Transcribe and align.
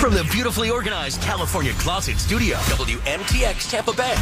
From 0.00 0.14
the 0.14 0.22
beautifully 0.30 0.70
organized 0.70 1.20
California 1.22 1.72
Closet 1.72 2.18
Studio, 2.18 2.56
WMTX 2.56 3.68
Tampa 3.68 3.92
Bay. 3.92 4.14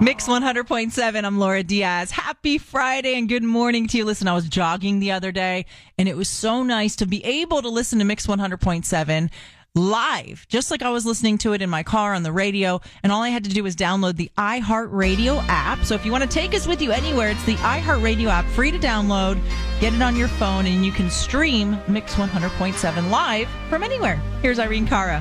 Mix 0.00 0.26
100.7. 0.26 1.24
I'm 1.24 1.38
Laura 1.38 1.62
Diaz. 1.62 2.10
Happy 2.10 2.56
Friday 2.56 3.18
and 3.18 3.28
good 3.28 3.42
morning 3.42 3.86
to 3.88 3.98
you. 3.98 4.06
Listen, 4.06 4.28
I 4.28 4.34
was 4.34 4.48
jogging 4.48 5.00
the 5.00 5.12
other 5.12 5.30
day 5.30 5.66
and 5.98 6.08
it 6.08 6.16
was 6.16 6.30
so 6.30 6.62
nice 6.62 6.96
to 6.96 7.06
be 7.06 7.22
able 7.22 7.60
to 7.60 7.68
listen 7.68 7.98
to 7.98 8.06
Mix 8.06 8.26
100.7 8.26 9.30
live, 9.74 10.46
just 10.48 10.70
like 10.70 10.82
I 10.82 10.90
was 10.90 11.04
listening 11.04 11.38
to 11.38 11.52
it 11.52 11.62
in 11.62 11.68
my 11.68 11.82
car 11.82 12.14
on 12.14 12.22
the 12.22 12.32
radio. 12.32 12.80
And 13.02 13.10
all 13.10 13.22
I 13.22 13.30
had 13.30 13.44
to 13.44 13.50
do 13.50 13.62
was 13.62 13.74
download 13.74 14.16
the 14.16 14.30
iHeartRadio 14.38 15.44
app. 15.48 15.84
So 15.84 15.94
if 15.94 16.04
you 16.04 16.12
want 16.12 16.22
to 16.22 16.30
take 16.30 16.54
us 16.54 16.66
with 16.66 16.80
you 16.80 16.92
anywhere, 16.92 17.30
it's 17.30 17.44
the 17.44 17.56
iHeartRadio 17.56 18.28
app, 18.28 18.44
free 18.46 18.70
to 18.70 18.78
download. 18.78 19.40
Get 19.80 19.92
it 19.92 20.02
on 20.02 20.16
your 20.16 20.28
phone, 20.28 20.66
and 20.66 20.84
you 20.84 20.92
can 20.92 21.10
stream 21.10 21.76
Mix 21.88 22.14
100.7 22.14 23.10
live 23.10 23.48
from 23.68 23.82
anywhere. 23.82 24.16
Here's 24.42 24.58
Irene 24.58 24.86
Cara. 24.86 25.20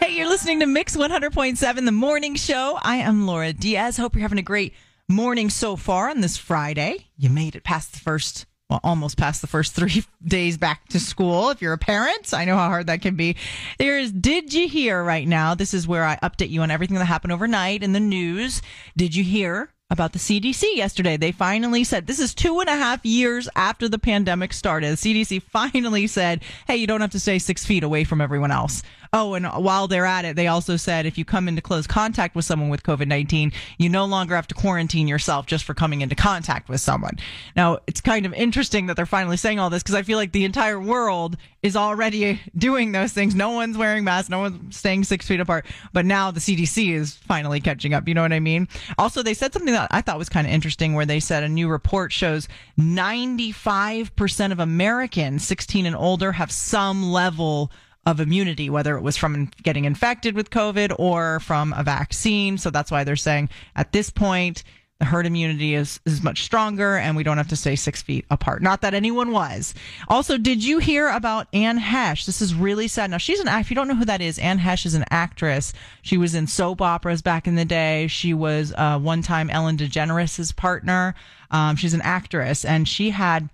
Hey, 0.00 0.16
you're 0.16 0.28
listening 0.28 0.60
to 0.60 0.66
Mix 0.66 0.96
100.7, 0.96 1.84
the 1.84 1.92
morning 1.92 2.34
show. 2.36 2.78
I 2.82 2.96
am 2.96 3.26
Laura 3.26 3.52
Diaz. 3.52 3.96
Hope 3.96 4.14
you're 4.14 4.22
having 4.22 4.38
a 4.38 4.42
great 4.42 4.74
morning 5.08 5.50
so 5.50 5.76
far 5.76 6.08
on 6.08 6.22
this 6.22 6.38
Friday. 6.38 7.08
You 7.16 7.28
made 7.28 7.54
it 7.54 7.64
past 7.64 7.92
the 7.92 7.98
first 7.98 8.46
well, 8.70 8.80
almost 8.82 9.16
past 9.16 9.40
the 9.40 9.46
first 9.46 9.74
three 9.74 10.04
days 10.24 10.56
back 10.56 10.88
to 10.88 11.00
school. 11.00 11.50
If 11.50 11.60
you're 11.60 11.72
a 11.72 11.78
parent, 11.78 12.32
I 12.32 12.44
know 12.44 12.56
how 12.56 12.68
hard 12.68 12.86
that 12.86 13.02
can 13.02 13.16
be. 13.16 13.36
There's 13.78 14.10
Did 14.10 14.54
You 14.54 14.68
Hear 14.68 15.02
right 15.02 15.28
now? 15.28 15.54
This 15.54 15.74
is 15.74 15.86
where 15.86 16.04
I 16.04 16.16
update 16.22 16.50
you 16.50 16.62
on 16.62 16.70
everything 16.70 16.96
that 16.96 17.04
happened 17.04 17.32
overnight 17.32 17.82
in 17.82 17.92
the 17.92 18.00
news. 18.00 18.62
Did 18.96 19.14
you 19.14 19.24
hear 19.24 19.70
about 19.90 20.12
the 20.12 20.18
CDC 20.18 20.76
yesterday. 20.76 21.16
They 21.16 21.32
finally 21.32 21.84
said 21.84 22.06
this 22.06 22.18
is 22.18 22.34
two 22.34 22.60
and 22.60 22.68
a 22.68 22.76
half 22.76 23.04
years 23.04 23.48
after 23.54 23.88
the 23.88 23.98
pandemic 23.98 24.52
started. 24.52 24.90
The 24.90 24.96
CDC 24.96 25.42
finally 25.42 26.06
said, 26.06 26.42
hey, 26.66 26.76
you 26.76 26.86
don't 26.86 27.00
have 27.00 27.10
to 27.10 27.20
stay 27.20 27.38
six 27.38 27.64
feet 27.64 27.84
away 27.84 28.04
from 28.04 28.20
everyone 28.20 28.50
else. 28.50 28.82
Oh, 29.16 29.34
and 29.34 29.46
while 29.46 29.86
they're 29.86 30.06
at 30.06 30.24
it, 30.24 30.34
they 30.34 30.48
also 30.48 30.76
said 30.76 31.06
if 31.06 31.16
you 31.16 31.24
come 31.24 31.46
into 31.46 31.62
close 31.62 31.86
contact 31.86 32.34
with 32.34 32.44
someone 32.44 32.68
with 32.68 32.82
COVID 32.82 33.06
19, 33.06 33.52
you 33.78 33.88
no 33.88 34.06
longer 34.06 34.34
have 34.34 34.48
to 34.48 34.56
quarantine 34.56 35.06
yourself 35.06 35.46
just 35.46 35.62
for 35.62 35.72
coming 35.72 36.00
into 36.00 36.16
contact 36.16 36.68
with 36.68 36.80
someone. 36.80 37.16
Now, 37.54 37.78
it's 37.86 38.00
kind 38.00 38.26
of 38.26 38.34
interesting 38.34 38.86
that 38.86 38.96
they're 38.96 39.06
finally 39.06 39.36
saying 39.36 39.60
all 39.60 39.70
this 39.70 39.84
because 39.84 39.94
I 39.94 40.02
feel 40.02 40.18
like 40.18 40.32
the 40.32 40.44
entire 40.44 40.80
world 40.80 41.36
is 41.62 41.76
already 41.76 42.40
doing 42.58 42.90
those 42.90 43.12
things. 43.12 43.36
No 43.36 43.52
one's 43.52 43.78
wearing 43.78 44.02
masks, 44.02 44.28
no 44.28 44.40
one's 44.40 44.76
staying 44.76 45.04
six 45.04 45.28
feet 45.28 45.38
apart. 45.38 45.64
But 45.92 46.06
now 46.06 46.32
the 46.32 46.40
CDC 46.40 46.92
is 46.92 47.14
finally 47.14 47.60
catching 47.60 47.94
up. 47.94 48.08
You 48.08 48.14
know 48.14 48.22
what 48.22 48.32
I 48.32 48.40
mean? 48.40 48.66
Also, 48.98 49.22
they 49.22 49.34
said 49.34 49.52
something 49.52 49.74
that 49.74 49.86
I 49.92 50.00
thought 50.00 50.18
was 50.18 50.28
kind 50.28 50.44
of 50.44 50.52
interesting 50.52 50.92
where 50.92 51.06
they 51.06 51.20
said 51.20 51.44
a 51.44 51.48
new 51.48 51.68
report 51.68 52.10
shows 52.10 52.48
95% 52.80 54.50
of 54.50 54.58
Americans 54.58 55.46
16 55.46 55.86
and 55.86 55.94
older 55.94 56.32
have 56.32 56.50
some 56.50 57.12
level 57.12 57.70
of 58.06 58.20
immunity, 58.20 58.70
whether 58.70 58.96
it 58.96 59.02
was 59.02 59.16
from 59.16 59.50
getting 59.62 59.84
infected 59.84 60.34
with 60.34 60.50
COVID 60.50 60.94
or 60.98 61.40
from 61.40 61.72
a 61.72 61.82
vaccine. 61.82 62.58
So 62.58 62.70
that's 62.70 62.90
why 62.90 63.04
they're 63.04 63.16
saying 63.16 63.48
at 63.76 63.92
this 63.92 64.10
point, 64.10 64.62
the 65.00 65.06
herd 65.06 65.26
immunity 65.26 65.74
is, 65.74 65.98
is 66.06 66.22
much 66.22 66.44
stronger 66.44 66.96
and 66.96 67.16
we 67.16 67.24
don't 67.24 67.36
have 67.36 67.48
to 67.48 67.56
stay 67.56 67.74
six 67.74 68.00
feet 68.00 68.24
apart. 68.30 68.62
Not 68.62 68.80
that 68.82 68.94
anyone 68.94 69.32
was. 69.32 69.74
Also, 70.08 70.38
did 70.38 70.62
you 70.62 70.78
hear 70.78 71.08
about 71.08 71.48
Anne 71.52 71.80
Heche? 71.80 72.26
This 72.26 72.40
is 72.40 72.54
really 72.54 72.86
sad. 72.86 73.10
Now, 73.10 73.18
she's 73.18 73.40
an, 73.40 73.48
if 73.48 73.70
you 73.70 73.74
don't 73.74 73.88
know 73.88 73.96
who 73.96 74.04
that 74.04 74.20
is, 74.20 74.38
Anne 74.38 74.60
Heche 74.60 74.86
is 74.86 74.94
an 74.94 75.04
actress. 75.10 75.72
She 76.02 76.16
was 76.16 76.36
in 76.36 76.46
soap 76.46 76.80
operas 76.80 77.22
back 77.22 77.48
in 77.48 77.56
the 77.56 77.64
day. 77.64 78.06
She 78.06 78.34
was 78.34 78.72
uh, 78.76 79.00
one 79.00 79.22
time 79.22 79.50
Ellen 79.50 79.76
DeGeneres' 79.76 80.54
partner. 80.54 81.16
Um, 81.50 81.74
she's 81.74 81.94
an 81.94 82.02
actress 82.02 82.64
and 82.64 82.86
she 82.86 83.10
had 83.10 83.50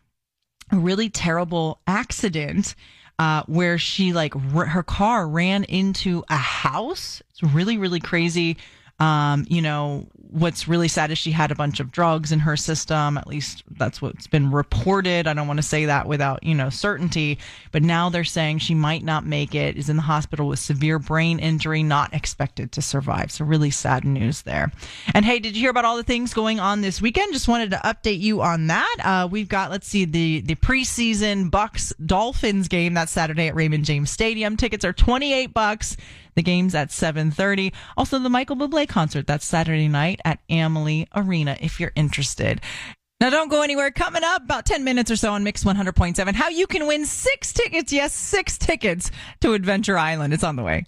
a 0.71 0.77
really 0.77 1.09
terrible 1.09 1.81
accident 1.87 2.75
uh, 3.21 3.43
where 3.47 3.77
she 3.77 4.15
like 4.15 4.35
r- 4.55 4.65
her 4.65 4.83
car 4.83 5.29
ran 5.29 5.65
into 5.65 6.25
a 6.31 6.37
house. 6.37 7.23
It's 7.31 7.43
really 7.43 7.77
really 7.77 8.01
crazy. 8.01 8.57
Um, 9.01 9.47
you 9.49 9.63
know, 9.63 10.07
what's 10.31 10.69
really 10.69 10.89
sad 10.89 11.11
is 11.11 11.19
she 11.19 11.33
had 11.33 11.51
a 11.51 11.55
bunch 11.55 11.81
of 11.81 11.91
drugs 11.91 12.33
in 12.33 12.39
her 12.41 12.57
system. 12.57 13.19
At 13.19 13.27
least 13.27 13.65
that's 13.71 14.01
what's 14.01 14.27
been 14.27 14.51
reported. 14.51 15.27
I 15.27 15.33
don't 15.33 15.47
want 15.47 15.59
to 15.59 15.63
say 15.63 15.87
that 15.87 16.07
without, 16.07 16.43
you 16.43 16.55
know, 16.55 16.71
certainty. 16.71 17.39
But 17.73 17.83
now 17.83 18.11
they're 18.11 18.25
saying 18.25 18.59
she 18.59 18.75
might 18.75 19.03
not 19.03 19.25
make 19.25 19.55
it, 19.55 19.77
is 19.77 19.89
in 19.89 19.97
the 19.97 20.03
hospital 20.03 20.49
with 20.49 20.59
severe 20.59 20.99
brain 20.99 21.39
injury, 21.39 21.83
not 21.83 22.15
expected 22.15 22.73
to 22.73 22.83
survive. 22.83 23.33
So 23.33 23.45
really 23.45 23.71
sad 23.71 24.05
news 24.05 24.43
there. 24.43 24.71
And 25.15 25.25
hey, 25.25 25.39
did 25.39 25.57
you 25.57 25.63
hear 25.63 25.71
about 25.71 25.85
all 25.85 25.97
the 25.97 26.03
things 26.03 26.35
going 26.35 26.61
on 26.61 26.81
this 26.81 27.01
weekend? 27.03 27.33
Just 27.33 27.49
wanted 27.49 27.71
to 27.71 27.79
update 27.79 28.21
you 28.21 28.43
on 28.43 28.69
that. 28.69 28.97
Uh, 29.03 29.29
we've 29.31 29.49
got, 29.49 29.71
let's 29.71 29.89
see, 29.89 30.05
the, 30.05 30.41
the 30.43 30.55
preseason 30.57 31.51
Bucks 31.51 31.93
Dolphins 32.05 32.69
game 32.69 32.95
that's 32.95 33.13
Saturday 33.13 33.49
at 33.49 33.55
Raymond 33.55 33.85
James 33.85 34.11
Stadium. 34.11 34.57
Tickets 34.57 34.85
are 34.85 34.93
28 34.93 35.53
bucks. 35.53 35.97
The 36.35 36.43
game's 36.43 36.75
at 36.75 36.91
7:30. 36.91 37.73
Also 37.97 38.19
the 38.19 38.29
Michael 38.29 38.57
Bublé 38.57 38.89
concert 38.89 39.27
that's 39.27 39.45
Saturday 39.45 39.89
night 39.89 40.21
at 40.25 40.41
Amalie 40.49 41.09
Arena 41.15 41.57
if 41.61 41.81
you're 41.81 41.93
interested. 41.95 42.61
Now, 43.21 43.29
don't 43.29 43.51
go 43.51 43.61
anywhere. 43.61 43.91
Coming 43.91 44.23
up 44.25 44.45
about 44.45 44.65
10 44.65 44.83
minutes 44.83 45.11
or 45.11 45.17
so 45.17 45.35
on 45.35 45.45
Mix 45.45 45.63
100.7, 45.63 46.35
how 46.35 46.49
you 46.49 46.67
can 46.67 46.87
win 46.87 47.05
six 47.05 47.53
tickets. 47.53 47.93
Yes, 47.93 48.15
six 48.15 48.57
tickets 48.57 49.11
to 49.43 49.53
Adventure 49.53 49.99
Island. 49.99 50.33
It's 50.33 50.43
on 50.43 50.57
the 50.57 50.63
way. 50.63 50.87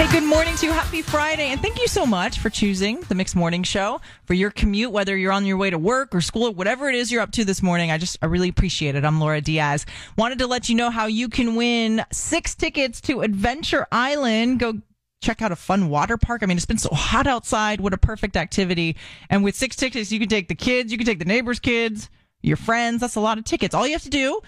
Hey, 0.00 0.10
good 0.10 0.26
morning 0.26 0.56
to 0.56 0.64
you. 0.64 0.72
Happy 0.72 1.02
Friday. 1.02 1.48
And 1.48 1.60
thank 1.60 1.78
you 1.78 1.86
so 1.86 2.06
much 2.06 2.38
for 2.38 2.48
choosing 2.48 3.02
the 3.10 3.14
Mix 3.14 3.34
Morning 3.34 3.62
Show 3.62 4.00
for 4.24 4.32
your 4.32 4.50
commute, 4.50 4.92
whether 4.92 5.14
you're 5.14 5.30
on 5.30 5.44
your 5.44 5.58
way 5.58 5.68
to 5.68 5.76
work 5.76 6.14
or 6.14 6.22
school, 6.22 6.44
or 6.44 6.52
whatever 6.52 6.88
it 6.88 6.94
is 6.94 7.12
you're 7.12 7.20
up 7.20 7.32
to 7.32 7.44
this 7.44 7.62
morning. 7.62 7.90
I 7.90 7.98
just, 7.98 8.16
I 8.22 8.24
really 8.24 8.48
appreciate 8.48 8.94
it. 8.94 9.04
I'm 9.04 9.20
Laura 9.20 9.42
Diaz. 9.42 9.84
Wanted 10.16 10.38
to 10.38 10.46
let 10.46 10.70
you 10.70 10.74
know 10.74 10.88
how 10.88 11.04
you 11.04 11.28
can 11.28 11.54
win 11.54 12.02
six 12.10 12.54
tickets 12.54 13.02
to 13.02 13.20
Adventure 13.20 13.86
Island. 13.92 14.58
Go 14.58 14.80
check 15.20 15.42
out 15.42 15.52
a 15.52 15.56
fun 15.56 15.90
water 15.90 16.16
park. 16.16 16.42
I 16.42 16.46
mean, 16.46 16.56
it's 16.56 16.64
been 16.64 16.78
so 16.78 16.94
hot 16.94 17.26
outside. 17.26 17.82
What 17.82 17.92
a 17.92 17.98
perfect 17.98 18.38
activity. 18.38 18.96
And 19.28 19.44
with 19.44 19.54
six 19.54 19.76
tickets, 19.76 20.10
you 20.10 20.18
can 20.18 20.30
take 20.30 20.48
the 20.48 20.54
kids, 20.54 20.90
you 20.90 20.96
can 20.96 21.06
take 21.06 21.18
the 21.18 21.26
neighbors' 21.26 21.60
kids, 21.60 22.08
your 22.40 22.56
friends. 22.56 23.02
That's 23.02 23.16
a 23.16 23.20
lot 23.20 23.36
of 23.36 23.44
tickets. 23.44 23.74
All 23.74 23.86
you 23.86 23.92
have 23.92 24.04
to 24.04 24.08
do 24.08 24.40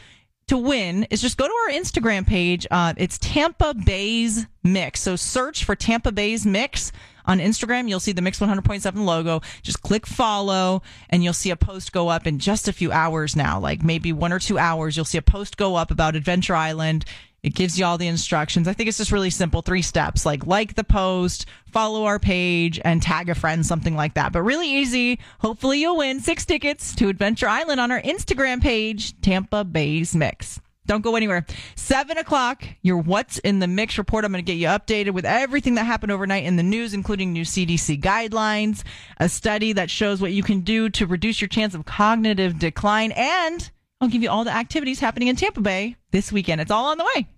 to 0.53 0.59
win 0.59 1.05
is 1.05 1.23
just 1.23 1.39
go 1.39 1.47
to 1.47 1.55
our 1.67 1.71
Instagram 1.71 2.27
page. 2.27 2.67
Uh, 2.71 2.93
it's 2.99 3.17
Tampa 3.17 3.73
Bay's 3.73 4.47
Mix. 4.63 5.01
So 5.01 5.17
search 5.17 5.65
for 5.65 5.75
Tampa 5.75 6.13
Bay's 6.13 6.45
Mix 6.45 6.93
on 7.25 7.39
Instagram. 7.39 7.89
You'll 7.89 8.01
see 8.01 8.13
the 8.13 8.21
Mix 8.21 8.39
100.7 8.39 8.95
logo. 9.07 9.41
Just 9.62 9.81
click 9.81 10.07
follow 10.07 10.83
and 11.09 11.25
you'll 11.25 11.33
see 11.33 11.49
a 11.49 11.57
post 11.57 11.93
go 11.93 12.09
up 12.09 12.27
in 12.27 12.39
just 12.39 12.69
a 12.69 12.73
few 12.75 12.93
hours 12.93 13.35
now, 13.35 13.59
like 13.59 13.83
maybe 13.83 14.12
one 14.12 14.31
or 14.31 14.39
two 14.39 14.59
hours. 14.59 14.95
You'll 14.95 15.07
see 15.07 15.17
a 15.17 15.23
post 15.23 15.57
go 15.57 15.77
up 15.77 15.91
about 15.91 16.17
Adventure 16.17 16.55
Island. 16.55 17.07
It 17.43 17.57
gives 17.57 17.77
you 17.77 17.85
all 17.85 17.99
the 17.99 18.07
instructions. 18.07 18.69
I 18.69 18.73
think 18.73 18.89
it's 18.89 18.99
just 18.99 19.11
really 19.11 19.31
simple. 19.31 19.63
Three 19.63 19.83
steps 19.83 20.25
like 20.25 20.47
like 20.47 20.75
the 20.75 20.85
post, 20.85 21.47
follow 21.73 22.05
our 22.05 22.21
page, 22.21 22.81
and 22.85 23.03
tag 23.03 23.29
a 23.29 23.35
friend, 23.35 23.67
something 23.67 23.97
like 23.97 24.15
that. 24.15 24.33
But 24.33 24.43
really 24.43 24.71
easy. 24.71 25.19
Hopefully 25.41 25.81
you'll 25.81 25.97
win 25.97 26.21
six 26.21 26.45
tickets 26.45 26.95
to 26.97 27.09
Adventure 27.09 27.49
Island 27.49 27.81
on 27.81 27.91
our 27.91 28.01
Instagram 28.01 28.63
page, 28.63 29.21
Tampa 29.23 29.65
Bay's 29.65 30.15
Mix. 30.15 30.61
Don't 30.87 31.03
go 31.03 31.17
anywhere. 31.17 31.47
Seven 31.75 32.19
o'clock, 32.19 32.65
your 32.83 32.99
What's 32.99 33.39
in 33.39 33.59
the 33.59 33.69
Mix 33.69 33.99
report. 33.99 34.25
I'm 34.25 34.33
going 34.33 34.45
to 34.45 34.53
get 34.53 34.59
you 34.59 34.67
updated 34.67 35.13
with 35.13 35.25
everything 35.25 35.75
that 35.77 35.85
happened 35.85 36.13
overnight 36.13 36.45
in 36.45 36.57
the 36.57 36.63
news, 36.63 36.93
including 36.93 37.33
new 37.33 37.45
CDC 37.45 38.01
guidelines, 38.01 38.83
a 39.19 39.29
study 39.29 39.73
that 39.73 39.91
shows 39.91 40.21
what 40.21 40.33
you 40.33 40.43
can 40.43 40.61
do 40.61 40.91
to 40.91 41.07
reduce 41.07 41.41
your 41.41 41.49
chance 41.49 41.75
of 41.75 41.85
cognitive 41.87 42.59
decline, 42.59 43.13
and 43.13 43.71
I'll 44.03 44.09
give 44.09 44.25
you 44.25 44.31
all 44.31 44.43
the 44.43 44.53
activities 44.53 44.99
happening 44.99 45.29
in 45.29 45.37
Tampa 45.37 45.61
Bay 45.61 45.95
this 46.11 46.33
weekend. 46.33 46.61
It's 46.61 46.73
all 46.73 46.87
on 46.87 46.99
the 46.99 47.05
way. 47.15 47.29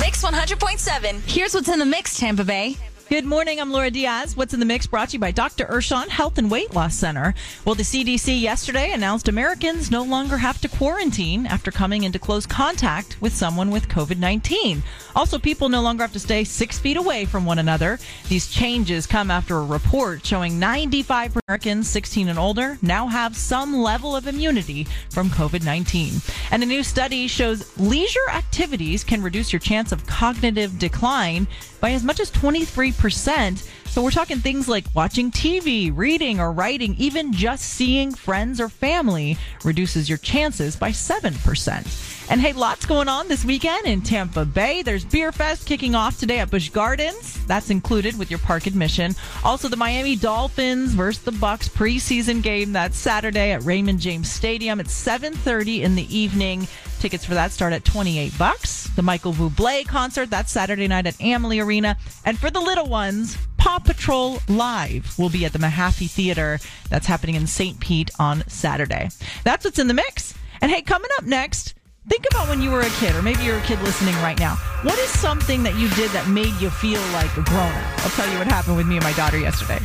Mix 0.00 0.22
100.7. 0.22 1.22
Here's 1.26 1.54
what's 1.54 1.70
in 1.70 1.78
the 1.78 1.86
mix, 1.86 2.18
Tampa 2.18 2.44
Bay. 2.44 2.76
Good 3.10 3.24
morning. 3.24 3.60
I'm 3.60 3.72
Laura 3.72 3.90
Diaz. 3.90 4.36
What's 4.36 4.54
in 4.54 4.60
the 4.60 4.66
mix 4.66 4.86
brought 4.86 5.08
to 5.08 5.14
you 5.14 5.18
by 5.18 5.32
Dr. 5.32 5.66
Urshan 5.66 6.06
Health 6.06 6.38
and 6.38 6.48
Weight 6.48 6.72
Loss 6.72 6.94
Center. 6.94 7.34
Well, 7.64 7.74
the 7.74 7.82
CDC 7.82 8.40
yesterday 8.40 8.92
announced 8.92 9.26
Americans 9.26 9.90
no 9.90 10.04
longer 10.04 10.36
have 10.36 10.60
to 10.60 10.68
quarantine 10.68 11.44
after 11.44 11.72
coming 11.72 12.04
into 12.04 12.20
close 12.20 12.46
contact 12.46 13.20
with 13.20 13.34
someone 13.34 13.72
with 13.72 13.88
COVID 13.88 14.18
19. 14.18 14.84
Also, 15.16 15.40
people 15.40 15.68
no 15.68 15.82
longer 15.82 16.04
have 16.04 16.12
to 16.12 16.20
stay 16.20 16.44
six 16.44 16.78
feet 16.78 16.96
away 16.96 17.24
from 17.24 17.44
one 17.44 17.58
another. 17.58 17.98
These 18.28 18.46
changes 18.46 19.08
come 19.08 19.28
after 19.28 19.56
a 19.56 19.64
report 19.64 20.24
showing 20.24 20.60
95 20.60 21.36
Americans 21.48 21.90
16 21.90 22.28
and 22.28 22.38
older 22.38 22.78
now 22.80 23.08
have 23.08 23.36
some 23.36 23.76
level 23.76 24.14
of 24.14 24.28
immunity 24.28 24.86
from 25.10 25.30
COVID 25.30 25.64
19. 25.64 26.12
And 26.52 26.62
a 26.62 26.66
new 26.66 26.84
study 26.84 27.26
shows 27.26 27.76
leisure 27.76 28.30
activities 28.30 29.02
can 29.02 29.20
reduce 29.20 29.52
your 29.52 29.58
chance 29.58 29.90
of 29.90 30.06
cognitive 30.06 30.78
decline 30.78 31.48
by 31.80 31.90
as 31.90 32.04
much 32.04 32.20
as 32.20 32.30
23%. 32.30 32.99
So 33.86 34.02
we're 34.04 34.12
talking 34.12 34.38
things 34.38 34.68
like 34.68 34.84
watching 34.94 35.32
TV, 35.32 35.90
reading 35.92 36.38
or 36.38 36.52
writing, 36.52 36.94
even 36.96 37.32
just 37.32 37.64
seeing 37.64 38.14
friends 38.14 38.60
or 38.60 38.68
family 38.68 39.36
reduces 39.64 40.08
your 40.08 40.18
chances 40.18 40.76
by 40.76 40.90
7%. 40.90 42.30
And 42.30 42.40
hey, 42.40 42.52
lots 42.52 42.86
going 42.86 43.08
on 43.08 43.26
this 43.26 43.44
weekend 43.44 43.86
in 43.86 44.02
Tampa 44.02 44.44
Bay. 44.44 44.82
There's 44.82 45.04
Beer 45.04 45.32
Fest 45.32 45.66
kicking 45.66 45.96
off 45.96 46.20
today 46.20 46.38
at 46.38 46.50
Busch 46.50 46.68
Gardens. 46.68 47.44
That's 47.46 47.70
included 47.70 48.16
with 48.16 48.30
your 48.30 48.38
park 48.38 48.68
admission. 48.68 49.16
Also, 49.42 49.66
the 49.66 49.76
Miami 49.76 50.14
Dolphins 50.14 50.92
versus 50.92 51.24
the 51.24 51.32
Bucks 51.32 51.68
preseason 51.68 52.42
game. 52.42 52.72
That's 52.72 52.96
Saturday 52.96 53.50
at 53.50 53.64
Raymond 53.64 53.98
James 53.98 54.30
Stadium 54.30 54.78
at 54.78 54.86
7:30 54.86 55.82
in 55.82 55.96
the 55.96 56.16
evening. 56.16 56.68
Tickets 57.00 57.24
for 57.24 57.32
that 57.32 57.50
start 57.50 57.72
at 57.72 57.82
28 57.82 58.36
bucks. 58.36 58.90
The 58.94 59.00
Michael 59.00 59.32
Bublé 59.32 59.86
concert, 59.86 60.28
that's 60.28 60.52
Saturday 60.52 60.86
night 60.86 61.06
at 61.06 61.18
Amalie 61.18 61.58
Arena. 61.58 61.96
And 62.26 62.38
for 62.38 62.50
the 62.50 62.60
little 62.60 62.88
ones, 62.88 63.38
Paw 63.56 63.78
Patrol 63.78 64.38
Live 64.48 65.18
will 65.18 65.30
be 65.30 65.46
at 65.46 65.54
the 65.54 65.58
Mahaffey 65.58 66.10
Theater. 66.10 66.58
That's 66.90 67.06
happening 67.06 67.36
in 67.36 67.46
St. 67.46 67.80
Pete 67.80 68.10
on 68.18 68.46
Saturday. 68.48 69.08
That's 69.44 69.64
what's 69.64 69.78
in 69.78 69.86
the 69.86 69.94
mix. 69.94 70.34
And 70.60 70.70
hey, 70.70 70.82
coming 70.82 71.08
up 71.16 71.24
next, 71.24 71.72
think 72.06 72.26
about 72.30 72.50
when 72.50 72.60
you 72.60 72.70
were 72.70 72.80
a 72.80 72.90
kid, 72.90 73.14
or 73.14 73.22
maybe 73.22 73.44
you're 73.44 73.56
a 73.56 73.62
kid 73.62 73.80
listening 73.80 74.14
right 74.16 74.38
now. 74.38 74.56
What 74.82 74.98
is 74.98 75.08
something 75.08 75.62
that 75.62 75.76
you 75.76 75.88
did 75.90 76.10
that 76.10 76.28
made 76.28 76.52
you 76.60 76.68
feel 76.68 77.00
like 77.14 77.34
a 77.38 77.42
grown 77.42 77.72
up? 77.72 78.04
I'll 78.04 78.10
tell 78.10 78.30
you 78.30 78.36
what 78.36 78.46
happened 78.46 78.76
with 78.76 78.86
me 78.86 78.96
and 78.96 79.04
my 79.04 79.14
daughter 79.14 79.38
yesterday. 79.38 79.78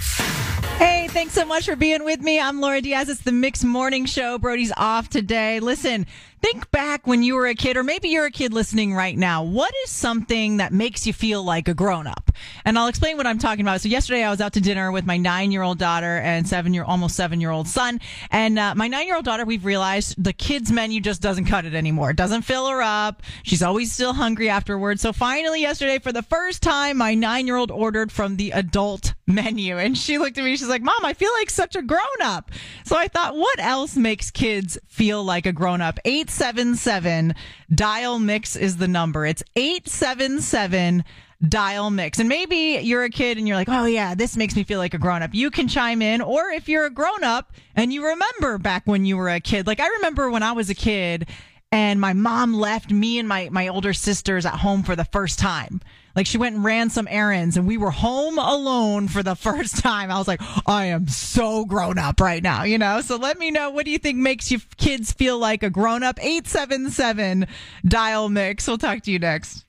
Hey, 0.78 1.08
thanks 1.08 1.34
so 1.34 1.46
much 1.46 1.68
for 1.68 1.78
being 1.78 2.04
with 2.04 2.20
me. 2.20 2.38
I'm 2.38 2.60
Laura 2.60 2.82
Diaz. 2.82 3.08
It's 3.08 3.22
the 3.22 3.32
Mixed 3.32 3.64
Morning 3.64 4.06
Show. 4.06 4.38
Brody's 4.38 4.74
off 4.76 5.08
today. 5.08 5.62
Listen, 5.62 6.06
think 6.42 6.70
back 6.70 7.08
when 7.08 7.24
you 7.24 7.36
were 7.36 7.48
a 7.48 7.56
kid, 7.56 7.78
or 7.78 7.84
maybe 7.84 8.10
you're 8.10 8.26
a 8.26 8.32
kid 8.32 8.52
listening 8.52 8.94
right 8.94 9.18
now. 9.18 9.42
What 9.42 9.74
is 9.86 9.90
something 9.90 10.58
that 10.58 10.74
makes 10.74 11.08
you 11.08 11.14
feel 11.14 11.42
like 11.46 11.70
a 11.70 11.74
grown 11.74 12.08
up? 12.08 12.30
And 12.66 12.78
I'll 12.78 12.88
explain 12.88 13.16
what 13.16 13.26
I'm 13.26 13.40
talking 13.40 13.62
about. 13.62 13.80
So 13.80 13.88
yesterday 13.88 14.22
I 14.22 14.30
was 14.30 14.42
out 14.42 14.52
to 14.54 14.60
dinner 14.60 14.92
with 14.92 15.06
my 15.06 15.16
nine 15.16 15.54
year 15.54 15.62
old 15.62 15.80
daughter 15.80 16.18
and 16.18 16.46
seven 16.46 16.74
year, 16.74 16.84
almost 16.84 17.16
seven 17.16 17.40
year 17.40 17.52
old 17.52 17.70
son. 17.70 18.02
And 18.30 18.60
uh, 18.60 18.76
my 18.76 18.90
nine 18.90 19.08
year 19.08 19.16
old 19.16 19.24
daughter, 19.24 19.46
we've 19.46 19.64
realized 19.64 20.22
the 20.22 20.34
kids 20.34 20.74
menu 20.74 21.00
just 21.00 21.22
doesn't 21.22 21.46
cut 21.46 21.64
it 21.64 21.74
anymore. 21.74 22.10
It 22.10 22.18
doesn't 22.18 22.42
fill 22.42 22.68
her 22.68 22.82
up. 22.82 23.24
She's 23.44 23.64
always 23.64 23.94
still 23.94 24.12
hungry 24.12 24.50
afterwards. 24.50 25.02
So 25.02 25.14
finally 25.14 25.62
yesterday, 25.62 26.00
for 26.00 26.12
the 26.12 26.24
first 26.24 26.62
time, 26.62 26.98
my 26.98 27.14
nine 27.14 27.48
year 27.48 27.56
old 27.56 27.72
ordered 27.72 28.12
from 28.12 28.36
the 28.36 28.52
adult 28.52 29.15
menu 29.28 29.78
and 29.78 29.98
she 29.98 30.18
looked 30.18 30.38
at 30.38 30.44
me. 30.44 30.56
She's 30.56 30.68
like, 30.68 30.82
mom, 30.82 31.04
I 31.04 31.14
feel 31.14 31.32
like 31.40 31.50
such 31.50 31.76
a 31.76 31.82
grown 31.82 32.02
up. 32.22 32.52
So 32.84 32.96
I 32.96 33.08
thought, 33.08 33.36
what 33.36 33.60
else 33.60 33.96
makes 33.96 34.32
kids 34.32 34.78
feel 34.88 35.24
like 35.24 35.46
a 35.46 35.52
grown 35.52 35.82
up? 35.82 36.00
877 36.06 37.34
dial 37.74 38.20
mix 38.20 38.56
is 38.56 38.78
the 38.78 38.88
number. 38.88 39.26
It's 39.26 39.44
877 39.56 41.04
dial 41.48 41.90
mix. 41.90 42.20
And 42.20 42.30
maybe 42.30 42.80
you're 42.82 43.04
a 43.04 43.10
kid 43.10 43.38
and 43.38 43.48
you're 43.48 43.58
like, 43.58 43.70
oh 43.70 43.86
yeah, 43.86 44.16
this 44.16 44.38
makes 44.38 44.56
me 44.56 44.64
feel 44.64 44.80
like 44.80 44.94
a 44.94 45.00
grown 45.00 45.24
up. 45.24 45.34
You 45.34 45.52
can 45.52 45.68
chime 45.68 46.02
in. 46.02 46.22
Or 46.22 46.50
if 46.50 46.70
you're 46.70 46.86
a 46.86 46.92
grown 46.92 47.24
up 47.24 47.54
and 47.76 47.92
you 47.92 48.06
remember 48.06 48.58
back 48.58 48.84
when 48.86 49.06
you 49.06 49.18
were 49.18 49.30
a 49.30 49.40
kid, 49.40 49.68
like 49.68 49.80
I 49.80 49.88
remember 49.88 50.30
when 50.30 50.44
I 50.44 50.52
was 50.52 50.70
a 50.70 50.76
kid 50.76 51.28
and 51.72 52.00
my 52.00 52.14
mom 52.14 52.54
left 52.54 52.92
me 52.92 53.20
and 53.20 53.28
my, 53.28 53.50
my 53.52 53.68
older 53.68 53.94
sisters 53.94 54.46
at 54.46 54.54
home 54.54 54.84
for 54.84 54.96
the 54.96 55.06
first 55.06 55.40
time. 55.40 55.82
Like 56.16 56.28
she 56.28 56.38
went 56.38 56.56
and 56.56 56.64
ran 56.64 56.90
some 56.90 57.08
errands 57.10 57.58
and 57.58 57.68
we 57.68 57.78
were 57.78 57.92
home 57.92 58.38
alone 58.40 59.08
for 59.08 59.24
the 59.24 59.36
first 59.36 59.80
time. 59.80 60.12
I 60.12 60.18
was 60.18 60.28
like, 60.28 60.42
I 60.68 60.86
am 60.86 61.08
so 61.08 61.66
grown 61.66 61.98
up 61.98 62.20
right 62.20 62.42
now, 62.42 62.64
you 62.64 62.78
know? 62.78 63.02
So 63.02 63.18
let 63.18 63.38
me 63.38 63.52
know 63.52 63.70
what 63.70 63.86
do 63.86 63.92
you 63.92 63.98
think 63.98 64.18
makes 64.18 64.52
you 64.52 64.60
kids 64.78 65.12
feel 65.12 65.38
like 65.38 65.64
a 65.64 65.70
grown 65.70 66.04
up? 66.04 66.18
877 66.20 67.48
dial 67.86 68.30
mix. 68.30 68.68
We'll 68.68 68.78
talk 68.78 69.02
to 69.04 69.12
you 69.12 69.20
next. 69.20 69.66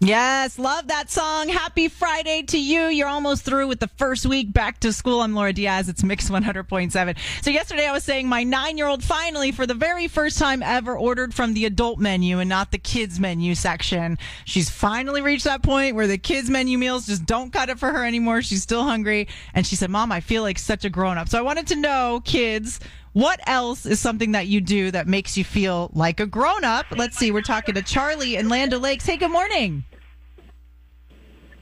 Yes, 0.00 0.60
love 0.60 0.86
that 0.88 1.10
song. 1.10 1.48
Happy 1.48 1.88
Friday 1.88 2.42
to 2.42 2.58
you. 2.58 2.82
You're 2.82 3.08
almost 3.08 3.44
through 3.44 3.66
with 3.66 3.80
the 3.80 3.88
first 3.88 4.26
week 4.26 4.52
back 4.52 4.78
to 4.80 4.92
school. 4.92 5.22
I'm 5.22 5.34
Laura 5.34 5.52
Diaz. 5.52 5.88
It's 5.88 6.04
Mix 6.04 6.30
100.7. 6.30 7.16
So 7.42 7.50
yesterday 7.50 7.84
I 7.84 7.90
was 7.90 8.04
saying 8.04 8.28
my 8.28 8.44
nine-year-old 8.44 9.02
finally, 9.02 9.50
for 9.50 9.66
the 9.66 9.74
very 9.74 10.06
first 10.06 10.38
time 10.38 10.62
ever, 10.62 10.96
ordered 10.96 11.34
from 11.34 11.52
the 11.52 11.64
adult 11.64 11.98
menu 11.98 12.38
and 12.38 12.48
not 12.48 12.70
the 12.70 12.78
kids 12.78 13.18
menu 13.18 13.56
section. 13.56 14.18
She's 14.44 14.70
finally 14.70 15.20
reached 15.20 15.44
that 15.44 15.64
point 15.64 15.96
where 15.96 16.06
the 16.06 16.16
kids 16.16 16.48
menu 16.48 16.78
meals 16.78 17.06
just 17.06 17.26
don't 17.26 17.52
cut 17.52 17.68
it 17.68 17.80
for 17.80 17.90
her 17.90 18.04
anymore. 18.04 18.40
She's 18.40 18.62
still 18.62 18.84
hungry. 18.84 19.26
And 19.52 19.66
she 19.66 19.74
said, 19.74 19.90
Mom, 19.90 20.12
I 20.12 20.20
feel 20.20 20.42
like 20.42 20.60
such 20.60 20.84
a 20.84 20.90
grown-up. 20.90 21.28
So 21.28 21.38
I 21.38 21.42
wanted 21.42 21.66
to 21.68 21.76
know, 21.76 22.22
kids, 22.24 22.78
what 23.12 23.40
else 23.46 23.86
is 23.86 24.00
something 24.00 24.32
that 24.32 24.46
you 24.46 24.60
do 24.60 24.90
that 24.90 25.06
makes 25.06 25.36
you 25.36 25.44
feel 25.44 25.90
like 25.94 26.20
a 26.20 26.26
grown 26.26 26.64
up? 26.64 26.86
Let's 26.90 27.16
see. 27.16 27.30
We're 27.30 27.42
talking 27.42 27.74
to 27.74 27.82
Charlie 27.82 28.36
in 28.36 28.48
Land 28.48 28.74
O'Lakes. 28.74 29.06
Hey, 29.06 29.16
good 29.16 29.30
morning. 29.30 29.84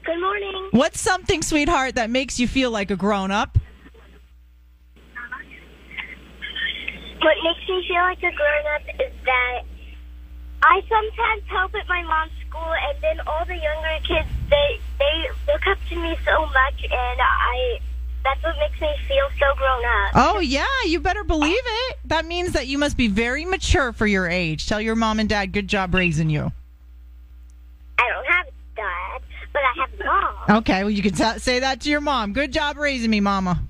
Good 0.05 0.19
morning. 0.21 0.69
What's 0.71 1.01
something, 1.01 1.41
sweetheart, 1.41 1.95
that 1.95 2.09
makes 2.09 2.39
you 2.39 2.47
feel 2.47 2.71
like 2.71 2.91
a 2.91 2.95
grown 2.95 3.31
up? 3.31 3.57
What 7.19 7.35
makes 7.43 7.67
me 7.67 7.85
feel 7.87 8.03
like 8.03 8.19
a 8.19 8.31
grown 8.31 8.65
up 8.75 8.81
is 8.99 9.13
that 9.25 9.63
I 10.63 10.81
sometimes 10.87 11.43
help 11.49 11.75
at 11.75 11.87
my 11.89 12.03
mom's 12.03 12.31
school, 12.47 12.61
and 12.61 12.97
then 13.01 13.19
all 13.27 13.45
the 13.45 13.55
younger 13.55 13.99
kids 14.07 14.27
they 14.49 14.79
they 14.97 15.29
look 15.51 15.67
up 15.67 15.77
to 15.89 15.95
me 15.95 16.15
so 16.25 16.45
much, 16.45 16.83
and 16.83 17.19
I 17.21 17.79
that's 18.27 18.43
what 18.43 18.57
makes 18.59 18.81
me 18.81 18.89
feel 19.07 19.29
so 19.39 19.55
grown 19.55 19.85
up. 19.85 20.11
Oh, 20.15 20.39
yeah, 20.39 20.65
you 20.85 20.99
better 20.99 21.23
believe 21.23 21.55
it. 21.55 21.97
That 22.05 22.25
means 22.25 22.51
that 22.53 22.67
you 22.67 22.77
must 22.77 22.97
be 22.97 23.07
very 23.07 23.45
mature 23.45 23.93
for 23.93 24.05
your 24.05 24.27
age. 24.27 24.67
Tell 24.67 24.81
your 24.81 24.95
mom 24.95 25.19
and 25.19 25.29
dad, 25.29 25.53
good 25.53 25.67
job 25.67 25.93
raising 25.93 26.29
you. 26.29 26.51
I 27.99 28.09
don't 28.09 28.25
have 28.25 28.47
a 28.47 28.51
dad, 28.75 29.21
but 29.53 29.61
I 29.61 29.81
have 29.81 29.99
a 29.99 30.03
mom. 30.03 30.57
Okay, 30.57 30.83
well, 30.83 30.91
you 30.91 31.01
can 31.01 31.13
t- 31.13 31.39
say 31.39 31.59
that 31.59 31.79
to 31.81 31.89
your 31.89 32.01
mom. 32.01 32.33
Good 32.33 32.51
job 32.51 32.77
raising 32.77 33.09
me, 33.09 33.21
mama. 33.21 33.61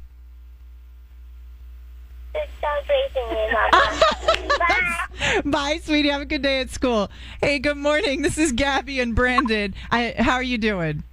Good 2.33 2.47
job 2.59 2.83
raising 2.89 3.29
me, 3.29 3.53
mama. 3.53 3.99
Bye. 4.57 5.41
Bye, 5.45 5.79
sweetie. 5.83 6.09
Have 6.09 6.21
a 6.21 6.25
good 6.25 6.41
day 6.41 6.61
at 6.61 6.71
school. 6.71 7.11
Hey, 7.41 7.59
good 7.59 7.77
morning. 7.77 8.23
This 8.23 8.39
is 8.39 8.51
Gabby 8.51 8.99
and 8.99 9.13
Brandon. 9.15 9.75
I, 9.91 10.15
how 10.17 10.33
are 10.33 10.43
you 10.43 10.57
doing? 10.57 11.03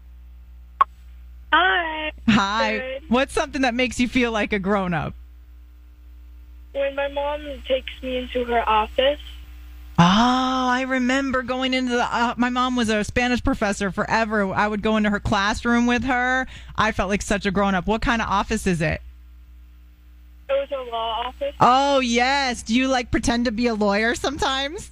Hi. 1.55 2.13
Hi. 2.29 2.79
Good. 2.79 3.03
What's 3.09 3.33
something 3.33 3.63
that 3.63 3.75
makes 3.75 4.01
you 4.01 4.09
feel 4.09 4.33
like 4.33 4.53
a 4.53 4.59
grown 4.59 4.93
up? 4.93 5.15
When 6.73 6.97
my 6.97 7.07
mom 7.09 7.63
takes 7.69 7.93
me 8.03 8.17
into 8.17 8.45
her 8.47 8.69
office, 8.69 9.21
Oh, 9.97 10.03
I 10.69 10.85
remember 10.89 11.43
going 11.43 11.73
into 11.73 11.93
the. 11.93 12.03
Uh, 12.03 12.35
my 12.37 12.51
mom 12.51 12.75
was 12.75 12.89
a 12.89 13.05
Spanish 13.05 13.45
professor 13.45 13.93
forever. 13.93 14.53
I 14.53 14.67
would 14.67 14.83
go 14.83 14.97
into 14.97 15.09
her 15.11 15.21
classroom 15.21 15.87
with 15.87 16.03
her. 16.03 16.49
I 16.75 16.91
felt 16.91 17.11
like 17.11 17.23
such 17.23 17.47
a 17.47 17.53
grown 17.53 17.77
up. 17.77 17.87
What 17.87 18.03
kind 18.03 18.21
of 18.21 18.29
office 18.29 18.67
is 18.67 18.83
it? 18.83 19.01
it 20.49 20.53
was 20.53 20.69
a 20.73 20.91
law 20.91 21.27
office. 21.27 21.55
Oh, 21.61 22.01
yes. 22.01 22.65
Do 22.65 22.75
you 22.75 22.89
like 22.89 23.13
pretend 23.13 23.45
to 23.45 23.53
be 23.53 23.69
a 23.69 23.75
lawyer 23.75 24.17
sometimes? 24.17 24.91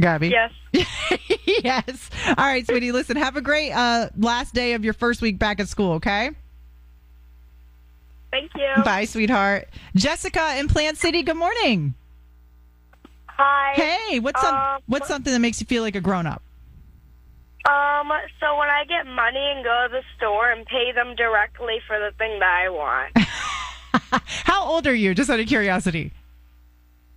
Gabby? 0.00 0.28
Yes. 0.28 0.52
yes. 1.46 2.10
All 2.28 2.44
right, 2.44 2.66
sweetie. 2.66 2.92
Listen, 2.92 3.16
have 3.16 3.36
a 3.36 3.40
great 3.40 3.72
uh, 3.72 4.10
last 4.16 4.54
day 4.54 4.74
of 4.74 4.84
your 4.84 4.94
first 4.94 5.20
week 5.20 5.38
back 5.38 5.60
at 5.60 5.68
school, 5.68 5.94
okay? 5.94 6.30
Thank 8.30 8.50
you. 8.54 8.82
Bye, 8.84 9.06
sweetheart. 9.06 9.68
Jessica 9.96 10.56
in 10.58 10.68
Plant 10.68 10.98
City, 10.98 11.22
good 11.22 11.36
morning. 11.36 11.94
Hi. 13.26 13.72
Hey, 13.74 14.20
what's 14.20 14.40
some, 14.40 14.54
Um, 14.54 14.80
what's 14.86 15.08
something 15.08 15.32
that 15.32 15.38
makes 15.38 15.60
you 15.60 15.66
feel 15.66 15.82
like 15.82 15.96
a 15.96 16.00
grown 16.00 16.26
up? 16.26 16.42
Um, 17.64 18.10
so 18.40 18.56
when 18.56 18.68
I 18.68 18.84
get 18.88 19.06
money 19.06 19.52
and 19.54 19.64
go 19.64 19.86
to 19.88 19.92
the 19.92 20.02
store 20.16 20.50
and 20.50 20.64
pay 20.66 20.92
them 20.92 21.14
directly 21.16 21.80
for 21.86 21.98
the 21.98 22.12
thing 22.16 22.38
that 22.38 22.64
I 22.64 22.68
want. 22.68 23.12
How 24.44 24.64
old 24.64 24.86
are 24.86 24.94
you? 24.94 25.14
Just 25.14 25.28
out 25.28 25.40
of 25.40 25.46
curiosity. 25.46 26.12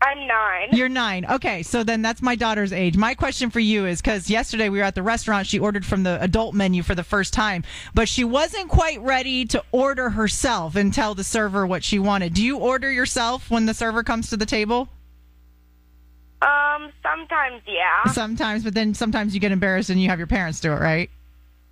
I'm 0.03 0.25
nine. 0.25 0.70
You're 0.72 0.89
nine. 0.89 1.25
Okay, 1.29 1.62
so 1.62 1.84
then 1.84 2.01
that's 2.01 2.24
my 2.24 2.36
daughter's 2.36 2.74
age. 2.74 2.98
My 2.98 3.13
question 3.13 3.51
for 3.51 3.60
you 3.60 3.86
is 3.86 4.01
because 4.01 4.31
yesterday 4.31 4.67
we 4.70 4.79
were 4.79 4.84
at 4.84 4.96
the 4.96 5.03
restaurant, 5.03 5.46
she 5.46 5.60
ordered 5.60 5.86
from 5.86 6.01
the 6.01 6.22
adult 6.22 6.55
menu 6.55 6.81
for 6.81 6.96
the 6.96 7.03
first 7.03 7.34
time, 7.34 7.63
but 7.93 8.10
she 8.10 8.24
wasn't 8.24 8.67
quite 8.67 9.00
ready 9.01 9.46
to 9.46 9.63
order 9.72 10.10
herself 10.10 10.75
and 10.75 10.91
tell 10.91 11.13
the 11.13 11.24
server 11.24 11.67
what 11.67 11.84
she 11.84 12.00
wanted. 12.00 12.34
Do 12.34 12.43
you 12.43 12.58
order 12.58 12.91
yourself 12.91 13.51
when 13.51 13.67
the 13.67 13.75
server 13.75 14.01
comes 14.03 14.31
to 14.31 14.38
the 14.38 14.46
table? 14.46 14.89
Um, 16.41 16.91
sometimes, 17.03 17.62
yeah. 17.67 18.12
Sometimes, 18.12 18.63
but 18.63 18.74
then 18.74 18.96
sometimes 18.96 19.36
you 19.36 19.39
get 19.39 19.51
embarrassed 19.51 19.91
and 19.91 20.01
you 20.01 20.10
have 20.10 20.17
your 20.17 20.27
parents 20.27 20.60
do 20.60 20.72
it, 20.72 20.79
right? 20.79 21.12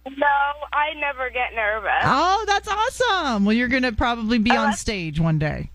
No, 0.05 0.27
I 0.71 0.93
never 0.99 1.31
get 1.31 1.55
nervous. 1.55 2.03
Oh, 2.03 2.43
that's 2.47 2.67
awesome. 2.67 3.45
Well, 3.45 3.55
you're 3.55 3.67
going 3.67 3.83
to 3.83 3.91
probably 3.91 4.37
be 4.37 4.51
on 4.51 4.73
stage 4.73 5.19
one 5.19 5.39
day. 5.39 5.71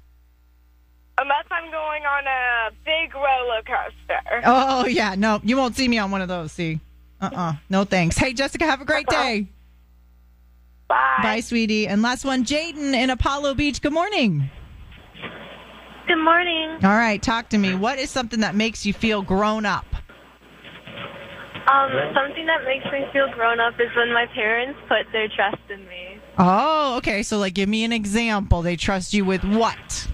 Unless 1.65 1.67
I'm 1.67 1.71
going 1.71 2.03
on 2.05 2.27
a 2.27 2.71
big 2.85 3.15
roller 3.15 3.63
coaster. 3.63 4.43
Oh, 4.45 4.87
yeah. 4.87 5.15
No, 5.15 5.41
you 5.43 5.57
won't 5.57 5.77
see 5.77 5.89
me 5.89 5.99
on 5.99 6.11
one 6.11 6.23
of 6.23 6.29
those, 6.29 6.53
see? 6.53 6.81
Uh 7.21 7.31
uh 7.35 7.53
No 7.71 7.85
thanks. 7.85 8.19
Hey, 8.19 8.33
Jessica, 8.33 8.65
have 8.65 8.81
a 8.81 8.85
great 8.85 9.07
day. 9.07 9.47
Bye. 10.89 11.21
Bye, 11.23 11.41
sweetie. 11.41 11.87
And 11.87 12.03
last 12.03 12.25
one, 12.25 12.45
Jaden 12.45 12.93
in 12.93 13.11
Apollo 13.11 13.55
Beach. 13.55 13.81
Good 13.81 13.93
morning. 13.93 14.51
Good 16.07 16.23
morning. 16.23 16.85
All 16.85 16.91
right, 16.91 17.23
talk 17.23 17.49
to 17.51 17.59
me. 17.59 17.75
What 17.75 17.99
is 17.99 18.11
something 18.11 18.41
that 18.41 18.55
makes 18.55 18.85
you 18.85 18.93
feel 18.93 19.23
grown 19.23 19.65
up? 19.65 19.87
Um, 21.67 21.91
something 22.15 22.45
that 22.45 22.63
makes 22.67 22.85
me 22.93 23.07
feel 23.11 23.31
grown 23.33 23.59
up 23.59 23.73
is 23.81 23.89
when 23.97 24.13
my 24.13 24.27
parents 24.35 24.79
put 24.87 25.11
their 25.13 25.29
trust 25.29 25.63
in 25.71 25.81
me. 25.87 26.21
Oh, 26.37 26.99
okay. 26.99 27.23
So, 27.23 27.39
like, 27.39 27.55
give 27.55 27.71
me 27.71 27.85
an 27.85 27.93
example. 27.93 28.61
They 28.61 28.77
trust 28.77 29.15
you 29.15 29.25
with 29.25 29.43
what? 29.45 30.07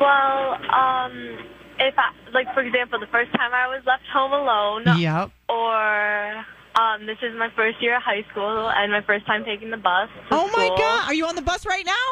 Well, 0.00 0.54
um, 0.72 1.38
if 1.78 1.94
I, 1.98 2.10
like 2.32 2.52
for 2.54 2.60
example, 2.62 2.98
the 3.00 3.06
first 3.12 3.32
time 3.32 3.52
I 3.52 3.68
was 3.68 3.82
left 3.86 4.04
home 4.12 4.32
alone, 4.32 4.98
Yep. 4.98 5.30
or 5.48 6.44
um, 6.80 7.06
this 7.06 7.18
is 7.22 7.36
my 7.38 7.48
first 7.56 7.80
year 7.80 7.96
of 7.96 8.02
high 8.02 8.24
school 8.30 8.68
and 8.70 8.90
my 8.92 9.02
first 9.02 9.26
time 9.26 9.44
taking 9.44 9.70
the 9.70 9.76
bus. 9.76 10.08
Oh 10.30 10.46
my 10.56 10.66
school. 10.66 10.76
God. 10.78 11.08
Are 11.08 11.14
you 11.14 11.26
on 11.26 11.34
the 11.36 11.42
bus 11.42 11.64
right 11.66 11.84
now? 11.86 12.06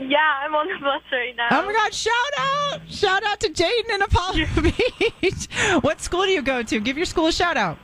Yeah, 0.00 0.18
I'm 0.44 0.54
on 0.54 0.68
the 0.68 0.78
bus 0.78 1.02
right 1.10 1.34
now. 1.36 1.48
Oh 1.50 1.66
my 1.66 1.72
God! 1.72 1.92
Shout 1.92 2.14
out! 2.38 2.80
Shout 2.88 3.24
out 3.24 3.40
to 3.40 3.48
Jaden 3.48 3.94
and 3.94 4.02
Apollo 4.04 4.44
Beach. 5.20 5.48
What 5.82 6.00
school 6.00 6.22
do 6.22 6.30
you 6.30 6.40
go 6.42 6.62
to? 6.62 6.78
Give 6.78 6.96
your 6.96 7.04
school 7.06 7.26
a 7.26 7.32
shout 7.32 7.56
out. 7.56 7.78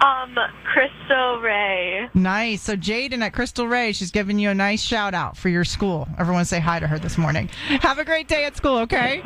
Um, 0.00 0.36
Cristo 0.64 1.40
Rey. 1.40 2.08
Nice. 2.14 2.62
So 2.62 2.76
Jaden 2.76 3.20
at 3.22 3.32
Cristo 3.32 3.64
Rey, 3.64 3.92
she's 3.92 4.10
giving 4.10 4.38
you 4.38 4.50
a 4.50 4.54
nice 4.54 4.82
shout 4.82 5.14
out 5.14 5.36
for 5.36 5.48
your 5.48 5.64
school. 5.64 6.06
Everyone 6.18 6.44
say 6.44 6.60
hi 6.60 6.78
to 6.80 6.86
her 6.86 6.98
this 6.98 7.16
morning. 7.16 7.48
Have 7.80 7.98
a 7.98 8.04
great 8.04 8.28
day 8.28 8.44
at 8.44 8.56
school, 8.56 8.78
okay? 8.78 9.22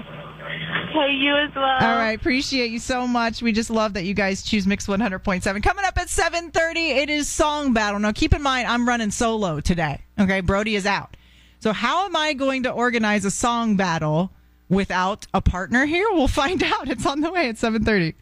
Hey, 0.92 1.12
you 1.12 1.36
as 1.36 1.54
well. 1.54 1.64
All 1.64 1.96
right, 1.96 2.12
appreciate 2.12 2.70
you 2.70 2.78
so 2.78 3.06
much. 3.06 3.42
We 3.42 3.52
just 3.52 3.70
love 3.70 3.94
that 3.94 4.04
you 4.04 4.14
guys 4.14 4.42
choose 4.42 4.66
Mix 4.66 4.86
100.7. 4.86 5.62
Coming 5.62 5.84
up 5.84 5.96
at 5.98 6.08
7:30, 6.08 6.90
it 6.96 7.10
is 7.10 7.28
song 7.28 7.72
battle. 7.72 8.00
Now, 8.00 8.12
keep 8.12 8.32
in 8.34 8.42
mind, 8.42 8.66
I'm 8.66 8.88
running 8.88 9.10
solo 9.12 9.60
today. 9.60 10.00
Okay, 10.18 10.40
Brody 10.40 10.74
is 10.74 10.86
out. 10.86 11.16
So, 11.60 11.72
how 11.72 12.06
am 12.06 12.16
I 12.16 12.32
going 12.32 12.64
to 12.64 12.70
organize 12.70 13.24
a 13.24 13.30
song 13.30 13.76
battle 13.76 14.32
without 14.68 15.26
a 15.32 15.40
partner 15.40 15.86
here? 15.86 16.06
We'll 16.12 16.26
find 16.28 16.60
out. 16.64 16.88
It's 16.88 17.06
on 17.06 17.20
the 17.20 17.30
way 17.30 17.48
at 17.48 17.56
7:30. 17.56 18.14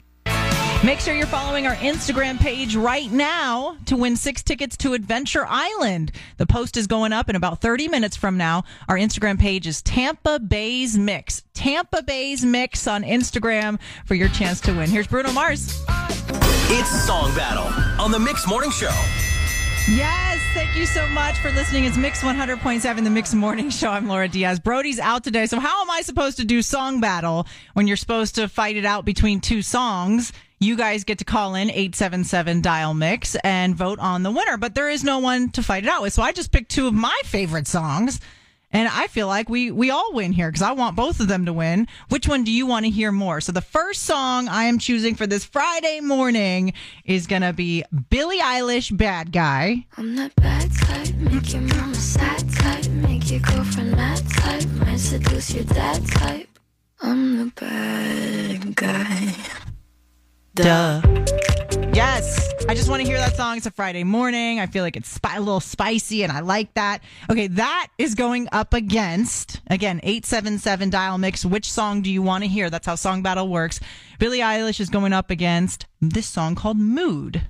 Make 0.88 1.00
sure 1.00 1.12
you're 1.12 1.26
following 1.26 1.66
our 1.66 1.74
Instagram 1.74 2.40
page 2.40 2.74
right 2.74 3.12
now 3.12 3.76
to 3.84 3.94
win 3.94 4.16
six 4.16 4.42
tickets 4.42 4.74
to 4.78 4.94
Adventure 4.94 5.44
Island. 5.46 6.12
The 6.38 6.46
post 6.46 6.78
is 6.78 6.86
going 6.86 7.12
up 7.12 7.28
in 7.28 7.36
about 7.36 7.60
30 7.60 7.88
minutes 7.88 8.16
from 8.16 8.38
now. 8.38 8.64
Our 8.88 8.96
Instagram 8.96 9.38
page 9.38 9.66
is 9.66 9.82
Tampa 9.82 10.38
Bay's 10.40 10.96
Mix. 10.96 11.42
Tampa 11.52 12.02
Bay's 12.02 12.42
Mix 12.42 12.86
on 12.86 13.02
Instagram 13.02 13.78
for 14.06 14.14
your 14.14 14.28
chance 14.28 14.62
to 14.62 14.72
win. 14.72 14.88
Here's 14.88 15.06
Bruno 15.06 15.30
Mars. 15.30 15.78
It's 16.70 17.04
Song 17.04 17.34
Battle 17.34 17.70
on 18.02 18.10
the 18.10 18.18
Mix 18.18 18.48
Morning 18.48 18.70
Show. 18.70 18.86
Yes, 19.90 20.40
thank 20.54 20.74
you 20.74 20.86
so 20.86 21.06
much 21.08 21.36
for 21.36 21.50
listening. 21.50 21.84
It's 21.84 21.98
Mix 21.98 22.22
100.7, 22.22 23.04
the 23.04 23.10
Mix 23.10 23.34
Morning 23.34 23.68
Show. 23.68 23.90
I'm 23.90 24.08
Laura 24.08 24.28
Diaz. 24.28 24.58
Brody's 24.58 24.98
out 24.98 25.22
today. 25.22 25.44
So, 25.44 25.60
how 25.60 25.82
am 25.82 25.90
I 25.90 26.00
supposed 26.00 26.38
to 26.38 26.46
do 26.46 26.62
song 26.62 27.00
battle 27.00 27.46
when 27.74 27.86
you're 27.86 27.98
supposed 27.98 28.36
to 28.36 28.48
fight 28.48 28.76
it 28.76 28.86
out 28.86 29.04
between 29.04 29.40
two 29.40 29.60
songs? 29.60 30.32
You 30.60 30.76
guys 30.76 31.04
get 31.04 31.18
to 31.18 31.24
call 31.24 31.54
in 31.54 31.70
877 31.70 32.62
dial 32.62 32.92
mix 32.94 33.36
and 33.36 33.76
vote 33.76 34.00
on 34.00 34.24
the 34.24 34.30
winner, 34.30 34.56
but 34.56 34.74
there 34.74 34.90
is 34.90 35.04
no 35.04 35.18
one 35.20 35.50
to 35.50 35.62
fight 35.62 35.84
it 35.84 35.88
out 35.88 36.02
with. 36.02 36.12
So, 36.12 36.22
I 36.22 36.32
just 36.32 36.50
picked 36.50 36.70
two 36.70 36.88
of 36.88 36.94
my 36.94 37.16
favorite 37.24 37.68
songs. 37.68 38.20
And 38.70 38.86
I 38.86 39.06
feel 39.06 39.28
like 39.28 39.48
we 39.48 39.70
we 39.70 39.90
all 39.90 40.12
win 40.12 40.30
here 40.30 40.48
because 40.50 40.60
I 40.60 40.72
want 40.72 40.94
both 40.94 41.20
of 41.20 41.28
them 41.28 41.46
to 41.46 41.54
win. 41.54 41.88
Which 42.10 42.28
one 42.28 42.44
do 42.44 42.52
you 42.52 42.66
want 42.66 42.84
to 42.84 42.90
hear 42.90 43.10
more? 43.10 43.40
So 43.40 43.50
the 43.50 43.62
first 43.62 44.02
song 44.02 44.46
I 44.46 44.64
am 44.64 44.78
choosing 44.78 45.14
for 45.14 45.26
this 45.26 45.42
Friday 45.42 46.00
morning 46.00 46.74
is 47.06 47.26
gonna 47.26 47.54
be 47.54 47.82
Billie 48.10 48.40
Eilish, 48.40 48.94
"Bad 48.94 49.32
Guy." 49.32 49.86
I'm 49.96 50.16
that 50.16 50.36
bad 50.36 50.70
type, 50.82 51.14
make 51.14 51.50
your 51.50 51.62
mama 51.62 51.94
sad 51.94 52.52
type, 52.56 52.86
make 52.88 53.30
your 53.30 53.40
girlfriend 53.40 53.92
mad 53.92 54.22
type, 54.28 54.66
might 54.84 55.00
seduce 55.00 55.54
your 55.54 55.64
dad 55.64 56.06
type. 56.06 56.58
I'm 57.00 57.38
the 57.38 57.52
bad 57.58 58.76
guy. 58.76 59.34
Duh. 60.58 61.00
Yes, 61.94 62.52
I 62.68 62.74
just 62.74 62.88
want 62.88 63.00
to 63.00 63.06
hear 63.06 63.18
that 63.18 63.36
song. 63.36 63.56
It's 63.56 63.66
a 63.66 63.70
Friday 63.70 64.02
morning. 64.02 64.58
I 64.58 64.66
feel 64.66 64.82
like 64.82 64.96
it's 64.96 65.08
spi- 65.08 65.36
a 65.36 65.38
little 65.38 65.60
spicy, 65.60 66.24
and 66.24 66.32
I 66.32 66.40
like 66.40 66.74
that. 66.74 67.00
Okay, 67.30 67.46
that 67.46 67.88
is 67.96 68.16
going 68.16 68.48
up 68.50 68.74
against 68.74 69.60
again 69.68 70.00
eight 70.02 70.26
seven 70.26 70.58
seven 70.58 70.90
dial 70.90 71.16
mix. 71.16 71.44
Which 71.44 71.70
song 71.70 72.02
do 72.02 72.10
you 72.10 72.22
want 72.22 72.42
to 72.42 72.48
hear? 72.48 72.70
That's 72.70 72.86
how 72.86 72.96
song 72.96 73.22
battle 73.22 73.48
works. 73.48 73.78
Billie 74.18 74.40
Eilish 74.40 74.80
is 74.80 74.88
going 74.90 75.12
up 75.12 75.30
against 75.30 75.86
this 76.00 76.26
song 76.26 76.56
called 76.56 76.76
"Mood." 76.76 77.42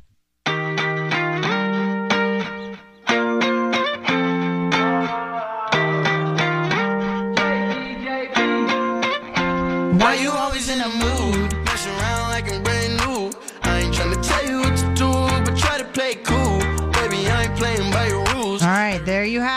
Why 9.99 10.15
you 10.15 10.27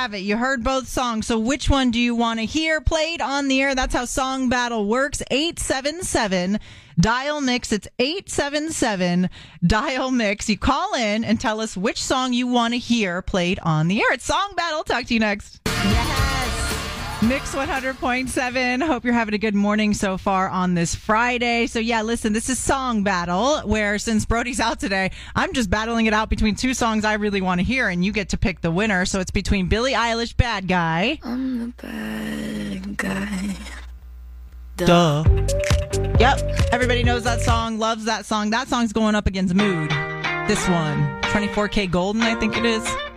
have 0.02 0.16
it. 0.16 0.20
You 0.20 0.36
heard 0.36 0.64
both 0.64 0.88
songs. 0.88 1.28
So 1.28 1.38
which 1.38 1.70
one 1.70 1.92
do 1.92 2.00
you 2.00 2.16
want 2.16 2.40
to 2.40 2.46
hear 2.48 2.82
played 2.82 3.22
on 3.22 3.48
the 3.48 3.62
air? 3.62 3.76
That's 3.76 3.94
how 3.94 4.06
Song 4.06 4.50
Battle 4.50 4.88
works. 4.88 5.22
877 5.30 6.60
dial 7.00 7.40
mix. 7.40 7.72
It's 7.72 7.88
877 8.00 9.30
dial 9.64 10.10
mix. 10.10 10.50
You 10.50 10.58
call 10.58 10.96
in 10.96 11.24
and 11.24 11.40
tell 11.40 11.62
us 11.62 11.78
which 11.78 12.02
song 12.02 12.34
you 12.34 12.48
want 12.48 12.74
to 12.74 12.80
hear 12.80 13.22
played 13.22 13.60
on 13.60 13.90
the 13.90 14.00
air. 14.02 14.12
It's 14.12 14.26
Song 14.26 14.54
Battle. 14.58 14.84
Talk 14.84 15.06
to 15.06 15.14
you 15.14 15.20
next. 15.20 15.62
Yes. 15.68 16.31
Mix 17.24 17.54
100.7. 17.54 18.84
Hope 18.84 19.06
you're 19.06 19.14
having 19.14 19.36
a 19.36 19.38
good 19.38 19.54
morning 19.54 19.94
so 19.94 20.18
far 20.18 20.50
on 20.50 20.74
this 20.74 20.96
Friday. 20.96 21.68
So, 21.68 21.78
yeah, 21.78 22.02
listen, 22.02 22.34
this 22.34 22.50
is 22.50 22.58
Song 22.58 23.04
Battle, 23.04 23.60
where 23.60 24.00
since 24.00 24.26
Brody's 24.26 24.60
out 24.60 24.80
today, 24.80 25.12
I'm 25.36 25.54
just 25.54 25.70
battling 25.70 26.08
it 26.08 26.14
out 26.14 26.30
between 26.32 26.56
two 26.56 26.74
songs 26.74 27.06
I 27.06 27.14
really 27.14 27.40
want 27.40 27.60
to 27.60 27.64
hear, 27.64 27.90
and 27.90 28.04
you 28.04 28.12
get 28.12 28.30
to 28.30 28.40
pick 28.40 28.62
the 28.62 28.72
winner. 28.72 29.06
So, 29.06 29.20
it's 29.20 29.30
between 29.30 29.68
Billie 29.68 29.94
Eilish, 29.94 30.36
Bad 30.36 30.68
Guy. 30.68 31.20
I'm 31.22 31.60
the 31.60 31.74
bad 31.80 32.98
guy. 32.98 33.56
Duh. 34.78 35.24
Yep. 36.20 36.40
Everybody 36.74 37.04
knows 37.04 37.24
that 37.26 37.42
song, 37.42 37.78
loves 37.78 38.06
that 38.06 38.26
song. 38.26 38.50
That 38.50 38.68
song's 38.68 38.94
going 38.94 39.14
up 39.14 39.28
against 39.28 39.54
Mood. 39.54 39.92
This 40.48 40.68
one, 40.68 41.22
24kGoldn, 41.22 42.22
I 42.22 42.34
think 42.40 42.58
it 42.58 42.66
is. 42.66 43.11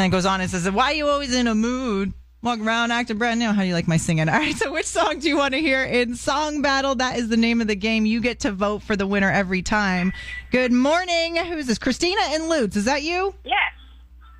Then 0.00 0.06
it 0.06 0.10
goes 0.10 0.24
on 0.26 0.40
and 0.40 0.50
says, 0.50 0.68
Why 0.70 0.92
are 0.92 0.94
you 0.94 1.08
always 1.08 1.34
in 1.34 1.46
a 1.46 1.54
mood? 1.54 2.14
Walk 2.42 2.58
around 2.58 2.90
acting 2.90 3.18
brand 3.18 3.38
new. 3.38 3.52
How 3.52 3.60
do 3.60 3.68
you 3.68 3.74
like 3.74 3.86
my 3.86 3.98
singing? 3.98 4.26
All 4.30 4.38
right, 4.38 4.56
so 4.56 4.72
which 4.72 4.86
song 4.86 5.18
do 5.18 5.28
you 5.28 5.36
want 5.36 5.52
to 5.52 5.60
hear 5.60 5.84
in 5.84 6.16
Song 6.16 6.62
Battle? 6.62 6.94
That 6.94 7.18
is 7.18 7.28
the 7.28 7.36
name 7.36 7.60
of 7.60 7.66
the 7.66 7.76
game. 7.76 8.06
You 8.06 8.22
get 8.22 8.40
to 8.40 8.52
vote 8.52 8.82
for 8.82 8.96
the 8.96 9.06
winner 9.06 9.30
every 9.30 9.60
time. 9.60 10.14
Good 10.50 10.72
morning. 10.72 11.36
Who's 11.36 11.66
this? 11.66 11.78
Christina 11.78 12.20
in 12.32 12.48
Lutz. 12.48 12.76
Is 12.76 12.86
that 12.86 13.02
you? 13.02 13.34
Yes, 13.44 13.54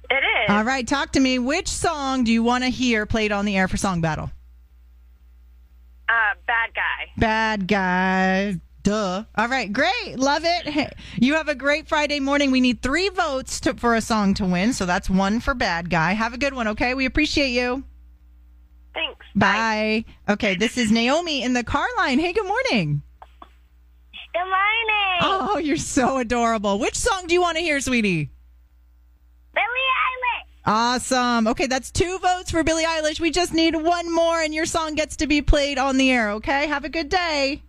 it 0.09 0.15
is. 0.15 0.49
All 0.49 0.65
right, 0.65 0.89
talk 0.89 1.13
to 1.13 1.21
me. 1.21 1.39
Which 1.39 1.69
song 1.69 2.25
do 2.25 2.33
you 2.33 2.43
want 2.43 2.65
to 2.65 2.71
hear 2.71 3.05
played 3.05 3.33
on 3.33 3.45
the 3.45 3.59
air 3.59 3.69
for 3.69 3.77
Song 3.77 4.01
Battle? 4.01 4.31
Uh, 6.09 6.35
bad 6.47 6.71
guy. 6.75 7.13
Bad 7.19 7.69
guy. 7.69 8.61
Duh. 8.83 9.25
All 9.37 9.49
right, 9.49 9.71
great. 9.73 10.19
Love 10.19 10.45
it. 10.45 10.67
Hey, 10.67 10.91
You 11.17 11.35
have 11.35 11.49
a 11.49 11.55
great 11.55 11.89
Friday 11.89 12.21
morning. 12.21 12.51
We 12.51 12.61
need 12.61 12.83
three 12.83 13.09
votes 13.11 13.61
to, 13.61 13.75
for 13.75 13.95
a 13.95 14.01
song 14.01 14.35
to 14.35 14.47
win, 14.47 14.73
so 14.73 14.87
that's 14.87 15.11
one 15.11 15.41
for 15.41 15.55
Bad 15.55 15.91
Guy. 15.91 16.13
Have 16.13 16.33
a 16.33 16.39
good 16.39 16.55
one, 16.55 16.69
okay? 16.69 16.95
We 16.95 17.05
appreciate 17.07 17.51
you. 17.51 17.85
Thanks. 18.95 19.27
Bye. 19.35 20.05
Okay, 20.29 20.55
this 20.55 20.79
is 20.79 20.91
Naomi 20.91 21.43
in 21.43 21.53
the 21.53 21.63
car 21.65 21.87
line. 21.99 22.19
Hey, 22.19 22.33
good 22.33 22.47
morning. 22.47 23.03
Good 24.33 24.39
morning. 24.39 25.19
Oh, 25.23 25.59
you're 25.59 25.77
so 25.77 26.19
adorable. 26.19 26.79
Which 26.79 26.97
song 26.97 27.27
do 27.27 27.35
you 27.35 27.41
want 27.41 27.57
to 27.57 27.63
hear, 27.63 27.81
sweetie? 27.81 28.31
Billie 29.55 29.65
Eilish. 29.65 30.47
Awesome. 30.67 31.49
Okay, 31.49 31.67
that's 31.67 31.91
two 31.91 32.19
votes 32.19 32.51
for 32.51 32.65
Billie 32.65 32.85
Eilish. 32.85 33.21
We 33.21 33.31
just 33.31 33.53
need 33.53 33.77
one 33.77 34.13
more, 34.13 34.41
and 34.41 34.55
your 34.55 34.67
song 34.67 34.95
gets 34.95 35.17
to 35.17 35.27
be 35.27 35.43
played 35.43 35.79
on 35.79 35.99
the 35.99 36.11
air, 36.11 36.31
okay? 36.33 36.67
Have 36.69 36.85
a 36.85 36.89
good 36.89 37.09
day. 37.09 37.63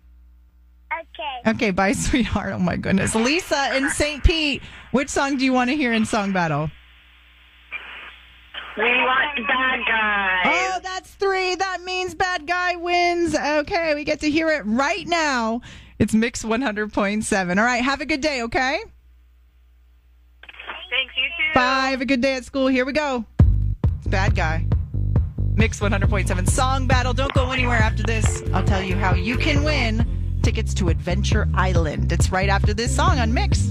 Okay. 1.00 1.50
Okay, 1.50 1.70
bye, 1.70 1.92
sweetheart. 1.92 2.52
Oh 2.52 2.58
my 2.58 2.76
goodness. 2.76 3.14
Lisa 3.14 3.76
in 3.76 3.90
St. 3.90 4.22
Pete, 4.22 4.62
which 4.90 5.08
song 5.08 5.36
do 5.36 5.44
you 5.44 5.52
want 5.52 5.70
to 5.70 5.76
hear 5.76 5.92
in 5.92 6.04
Song 6.04 6.32
Battle? 6.32 6.70
We 8.76 8.84
want 8.84 9.36
bad 9.46 9.80
guy. 9.86 10.40
Oh, 10.46 10.80
that's 10.82 11.10
three. 11.10 11.54
That 11.56 11.82
means 11.82 12.14
Bad 12.14 12.46
Guy 12.46 12.76
wins. 12.76 13.34
Okay, 13.34 13.94
we 13.94 14.02
get 14.02 14.20
to 14.20 14.30
hear 14.30 14.48
it 14.48 14.62
right 14.64 15.06
now. 15.06 15.60
It's 15.98 16.14
Mix 16.14 16.42
100.7. 16.42 17.58
All 17.58 17.64
right, 17.64 17.84
have 17.84 18.00
a 18.00 18.06
good 18.06 18.22
day, 18.22 18.42
okay? 18.42 18.80
Thanks, 20.88 21.14
you 21.16 21.24
too. 21.24 21.54
Bye. 21.54 21.90
Have 21.90 22.00
a 22.00 22.06
good 22.06 22.22
day 22.22 22.36
at 22.36 22.46
school. 22.46 22.66
Here 22.66 22.86
we 22.86 22.94
go. 22.94 23.26
It's 23.98 24.06
Bad 24.06 24.34
Guy. 24.34 24.64
Mix 25.54 25.78
100.7 25.80 26.48
Song 26.48 26.86
Battle. 26.86 27.12
Don't 27.12 27.32
go 27.34 27.50
anywhere 27.50 27.76
after 27.76 28.02
this. 28.02 28.42
I'll 28.54 28.64
tell 28.64 28.82
you 28.82 28.96
how 28.96 29.14
you 29.14 29.36
can 29.36 29.64
win 29.64 30.21
tickets 30.42 30.74
to 30.74 30.88
Adventure 30.88 31.48
Island. 31.54 32.12
It's 32.12 32.30
right 32.32 32.48
after 32.48 32.74
this 32.74 32.94
song 32.94 33.18
on 33.18 33.32
Mix. 33.32 33.70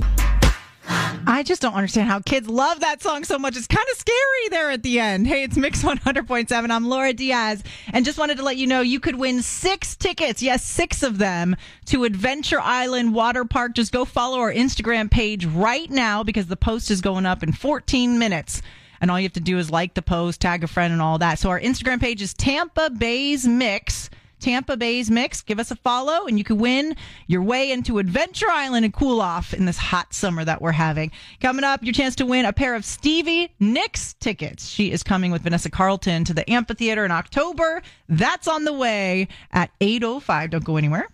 I 1.27 1.43
just 1.45 1.61
don't 1.61 1.73
understand 1.73 2.09
how 2.09 2.19
kids 2.19 2.49
love 2.49 2.79
that 2.79 3.01
song 3.01 3.23
so 3.23 3.37
much. 3.37 3.55
It's 3.55 3.67
kind 3.67 3.85
of 3.91 3.97
scary 3.97 4.49
there 4.49 4.71
at 4.71 4.83
the 4.83 4.99
end. 4.99 5.27
Hey, 5.27 5.43
it's 5.43 5.55
Mix 5.55 5.83
100.7. 5.83 6.69
I'm 6.69 6.87
Laura 6.87 7.13
Diaz. 7.13 7.63
And 7.93 8.03
just 8.03 8.17
wanted 8.17 8.37
to 8.37 8.43
let 8.43 8.57
you 8.57 8.67
know 8.67 8.81
you 8.81 8.99
could 8.99 9.15
win 9.15 9.41
six 9.41 9.95
tickets. 9.95 10.41
Yes, 10.41 10.63
six 10.65 11.03
of 11.03 11.17
them 11.17 11.55
to 11.85 12.03
Adventure 12.03 12.59
Island 12.59 13.13
Water 13.13 13.45
Park. 13.45 13.75
Just 13.75 13.91
go 13.91 14.05
follow 14.05 14.39
our 14.39 14.51
Instagram 14.53 15.09
page 15.11 15.45
right 15.45 15.89
now 15.89 16.23
because 16.23 16.47
the 16.47 16.57
post 16.57 16.89
is 16.89 17.01
going 17.01 17.25
up 17.25 17.43
in 17.43 17.51
14 17.51 18.17
minutes. 18.17 18.61
And 18.99 19.09
all 19.09 19.19
you 19.19 19.25
have 19.25 19.33
to 19.33 19.39
do 19.39 19.57
is 19.57 19.71
like 19.71 19.93
the 19.93 20.01
post, 20.01 20.41
tag 20.41 20.63
a 20.63 20.67
friend, 20.67 20.93
and 20.93 21.01
all 21.01 21.17
that. 21.19 21.39
So 21.39 21.49
our 21.49 21.59
Instagram 21.59 21.99
page 21.99 22.21
is 22.21 22.33
Tampa 22.33 22.89
Bay's 22.89 23.47
Mix. 23.47 24.09
Tampa 24.41 24.75
Bay's 24.75 25.09
Mix. 25.09 25.41
Give 25.41 25.59
us 25.59 25.71
a 25.71 25.75
follow 25.75 26.25
and 26.27 26.37
you 26.37 26.43
can 26.43 26.57
win 26.57 26.95
your 27.27 27.41
way 27.41 27.71
into 27.71 27.99
Adventure 27.99 28.49
Island 28.49 28.83
and 28.83 28.93
cool 28.93 29.21
off 29.21 29.53
in 29.53 29.65
this 29.65 29.77
hot 29.77 30.13
summer 30.13 30.43
that 30.43 30.61
we're 30.61 30.71
having. 30.71 31.11
Coming 31.39 31.63
up, 31.63 31.83
your 31.83 31.93
chance 31.93 32.15
to 32.15 32.25
win 32.25 32.45
a 32.45 32.53
pair 32.53 32.75
of 32.75 32.83
Stevie 32.83 33.53
Nicks 33.59 34.13
tickets. 34.15 34.67
She 34.67 34.91
is 34.91 35.03
coming 35.03 35.31
with 35.31 35.43
Vanessa 35.43 35.69
Carlton 35.69 36.25
to 36.25 36.33
the 36.33 36.49
amphitheater 36.49 37.05
in 37.05 37.11
October. 37.11 37.81
That's 38.09 38.47
on 38.47 38.65
the 38.65 38.73
way 38.73 39.27
at 39.51 39.71
8.05. 39.79 40.49
Don't 40.49 40.63
go 40.63 40.77
anywhere. 40.77 41.07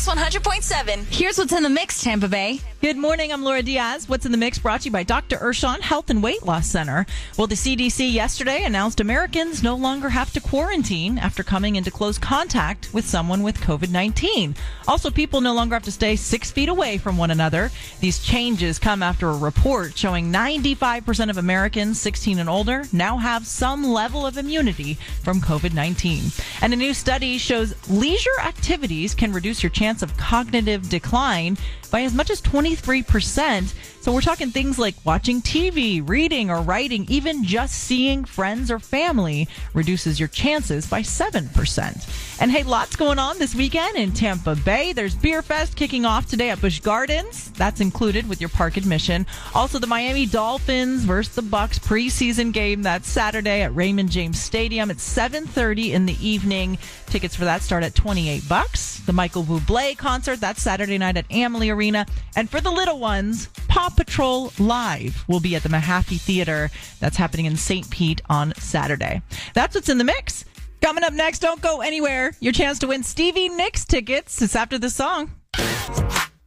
Mix 0.00 0.08
100.7. 0.08 1.04
Here's 1.10 1.36
what's 1.36 1.52
in 1.52 1.62
the 1.62 1.68
mix, 1.68 2.02
Tampa 2.02 2.26
Bay. 2.26 2.60
Good 2.80 2.96
morning. 2.96 3.30
I'm 3.30 3.44
Laura 3.44 3.62
Diaz. 3.62 4.08
What's 4.08 4.24
in 4.24 4.32
the 4.32 4.38
mix 4.38 4.58
brought 4.58 4.80
to 4.80 4.84
you 4.86 4.90
by 4.90 5.02
Dr. 5.02 5.36
Urshan 5.36 5.80
Health 5.80 6.08
and 6.08 6.22
Weight 6.22 6.42
Loss 6.42 6.68
Center. 6.68 7.04
Well, 7.36 7.46
the 7.46 7.54
CDC 7.54 8.10
yesterday 8.10 8.64
announced 8.64 9.00
Americans 9.00 9.62
no 9.62 9.76
longer 9.76 10.08
have 10.08 10.32
to 10.32 10.40
quarantine 10.40 11.18
after 11.18 11.42
coming 11.42 11.76
into 11.76 11.90
close 11.90 12.16
contact 12.16 12.88
with 12.94 13.04
someone 13.04 13.42
with 13.42 13.60
COVID 13.60 13.90
19. 13.90 14.54
Also, 14.88 15.10
people 15.10 15.42
no 15.42 15.52
longer 15.52 15.74
have 15.74 15.82
to 15.82 15.92
stay 15.92 16.16
six 16.16 16.50
feet 16.50 16.70
away 16.70 16.96
from 16.96 17.18
one 17.18 17.30
another. 17.30 17.70
These 18.00 18.24
changes 18.24 18.78
come 18.78 19.02
after 19.02 19.28
a 19.28 19.36
report 19.36 19.98
showing 19.98 20.32
95% 20.32 21.28
of 21.28 21.36
Americans 21.36 22.00
16 22.00 22.38
and 22.38 22.48
older 22.48 22.84
now 22.94 23.18
have 23.18 23.46
some 23.46 23.84
level 23.84 24.24
of 24.24 24.38
immunity 24.38 24.94
from 25.22 25.42
COVID 25.42 25.74
19. 25.74 26.32
And 26.62 26.72
a 26.72 26.76
new 26.76 26.94
study 26.94 27.36
shows 27.36 27.74
leisure 27.90 28.40
activities 28.42 29.14
can 29.14 29.34
reduce 29.34 29.62
your 29.62 29.68
chance 30.00 30.02
of 30.02 30.16
cognitive 30.16 30.88
decline 30.88 31.56
by 31.90 32.02
as 32.02 32.14
much 32.14 32.30
as 32.30 32.40
23%. 32.40 33.74
So 34.00 34.12
we're 34.12 34.20
talking 34.20 34.50
things 34.50 34.78
like 34.78 34.94
watching 35.04 35.42
TV, 35.42 36.08
reading, 36.08 36.50
or 36.50 36.62
writing, 36.62 37.04
even 37.08 37.44
just 37.44 37.74
seeing 37.74 38.24
friends 38.24 38.70
or 38.70 38.78
family 38.78 39.48
reduces 39.74 40.18
your 40.18 40.28
chances 40.28 40.86
by 40.86 41.02
7%. 41.02 42.40
And 42.40 42.50
hey, 42.50 42.62
lots 42.62 42.96
going 42.96 43.18
on 43.18 43.38
this 43.38 43.54
weekend 43.54 43.96
in 43.96 44.12
Tampa 44.12 44.56
Bay. 44.56 44.94
There's 44.94 45.14
Beer 45.14 45.42
Fest 45.42 45.76
kicking 45.76 46.06
off 46.06 46.26
today 46.26 46.50
at 46.50 46.60
Busch 46.60 46.80
Gardens. 46.80 47.50
That's 47.52 47.80
included 47.80 48.26
with 48.28 48.40
your 48.40 48.50
park 48.50 48.78
admission. 48.78 49.26
Also, 49.54 49.78
the 49.78 49.86
Miami 49.86 50.24
Dolphins 50.24 51.04
versus 51.04 51.34
the 51.34 51.42
Bucks 51.42 51.78
preseason 51.78 52.52
game. 52.52 52.82
That's 52.82 53.08
Saturday 53.08 53.62
at 53.62 53.74
Raymond 53.74 54.10
James 54.10 54.40
Stadium 54.40 54.90
at 54.90 55.00
7:30 55.00 55.92
in 55.92 56.06
the 56.06 56.16
evening. 56.26 56.78
Tickets 57.06 57.36
for 57.36 57.44
that 57.44 57.62
start 57.62 57.84
at 57.84 57.94
28 57.94 58.48
bucks. 58.48 58.89
The 59.10 59.14
Michael 59.14 59.42
Bublé 59.42 59.98
concert 59.98 60.38
that's 60.38 60.62
Saturday 60.62 60.96
night 60.96 61.16
at 61.16 61.24
Amalie 61.32 61.70
Arena. 61.70 62.06
And 62.36 62.48
for 62.48 62.60
the 62.60 62.70
little 62.70 63.00
ones, 63.00 63.48
Paw 63.66 63.88
Patrol 63.88 64.52
Live 64.60 65.24
will 65.26 65.40
be 65.40 65.56
at 65.56 65.64
the 65.64 65.68
Mahaffey 65.68 66.20
Theater. 66.20 66.70
That's 67.00 67.16
happening 67.16 67.46
in 67.46 67.56
St. 67.56 67.90
Pete 67.90 68.22
on 68.30 68.54
Saturday. 68.54 69.20
That's 69.52 69.74
what's 69.74 69.88
in 69.88 69.98
the 69.98 70.04
mix. 70.04 70.44
Coming 70.80 71.02
up 71.02 71.12
next, 71.12 71.40
don't 71.40 71.60
go 71.60 71.80
anywhere. 71.80 72.34
Your 72.38 72.52
chance 72.52 72.78
to 72.78 72.86
win 72.86 73.02
Stevie 73.02 73.48
Nicks 73.48 73.84
tickets. 73.84 74.40
It's 74.42 74.54
after 74.54 74.78
this 74.78 74.94
song. 74.94 75.32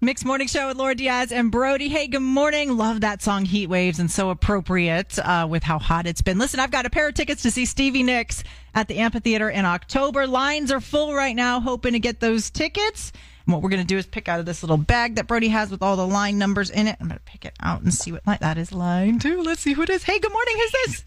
Mixed 0.03 0.25
Morning 0.25 0.47
Show 0.47 0.67
with 0.67 0.75
Laura 0.75 0.95
Diaz 0.95 1.31
and 1.31 1.49
Brody. 1.49 1.87
Hey, 1.87 2.07
good 2.07 2.19
morning. 2.19 2.75
Love 2.75 3.01
that 3.01 3.21
song 3.21 3.45
Heat 3.45 3.67
Waves 3.67 3.99
and 3.99 4.11
so 4.11 4.31
appropriate 4.31 5.17
uh, 5.17 5.47
with 5.49 5.63
how 5.63 5.79
hot 5.79 6.05
it's 6.05 6.21
been. 6.21 6.37
Listen, 6.37 6.59
I've 6.59 6.71
got 6.71 6.85
a 6.85 6.89
pair 6.89 7.07
of 7.07 7.13
tickets 7.13 7.41
to 7.43 7.51
see 7.51 7.65
Stevie 7.65 8.03
Nicks 8.03 8.43
at 8.75 8.89
the 8.89 8.97
amphitheater 8.97 9.49
in 9.49 9.63
October. 9.63 10.27
Lines 10.27 10.73
are 10.73 10.81
full 10.81 11.13
right 11.13 11.35
now, 11.35 11.61
hoping 11.61 11.93
to 11.93 11.99
get 11.99 12.19
those 12.19 12.49
tickets. 12.49 13.13
And 13.45 13.53
what 13.53 13.61
we're 13.61 13.69
going 13.69 13.81
to 13.81 13.87
do 13.87 13.97
is 13.97 14.05
pick 14.05 14.27
out 14.27 14.41
of 14.41 14.45
this 14.45 14.61
little 14.61 14.75
bag 14.75 15.15
that 15.15 15.27
Brody 15.27 15.47
has 15.47 15.71
with 15.71 15.81
all 15.81 15.95
the 15.95 16.05
line 16.05 16.37
numbers 16.37 16.69
in 16.69 16.87
it. 16.87 16.97
I'm 16.99 17.07
going 17.07 17.19
to 17.19 17.23
pick 17.23 17.45
it 17.45 17.53
out 17.61 17.81
and 17.81 17.93
see 17.93 18.11
what 18.11 18.27
line 18.27 18.39
that 18.41 18.57
is. 18.57 18.73
Line 18.73 19.19
two. 19.19 19.41
Let's 19.41 19.61
see 19.61 19.71
who 19.71 19.83
it 19.83 19.89
is. 19.89 20.03
Hey, 20.03 20.19
good 20.19 20.33
morning. 20.33 20.55
Who's 20.57 20.71
this? 20.71 21.05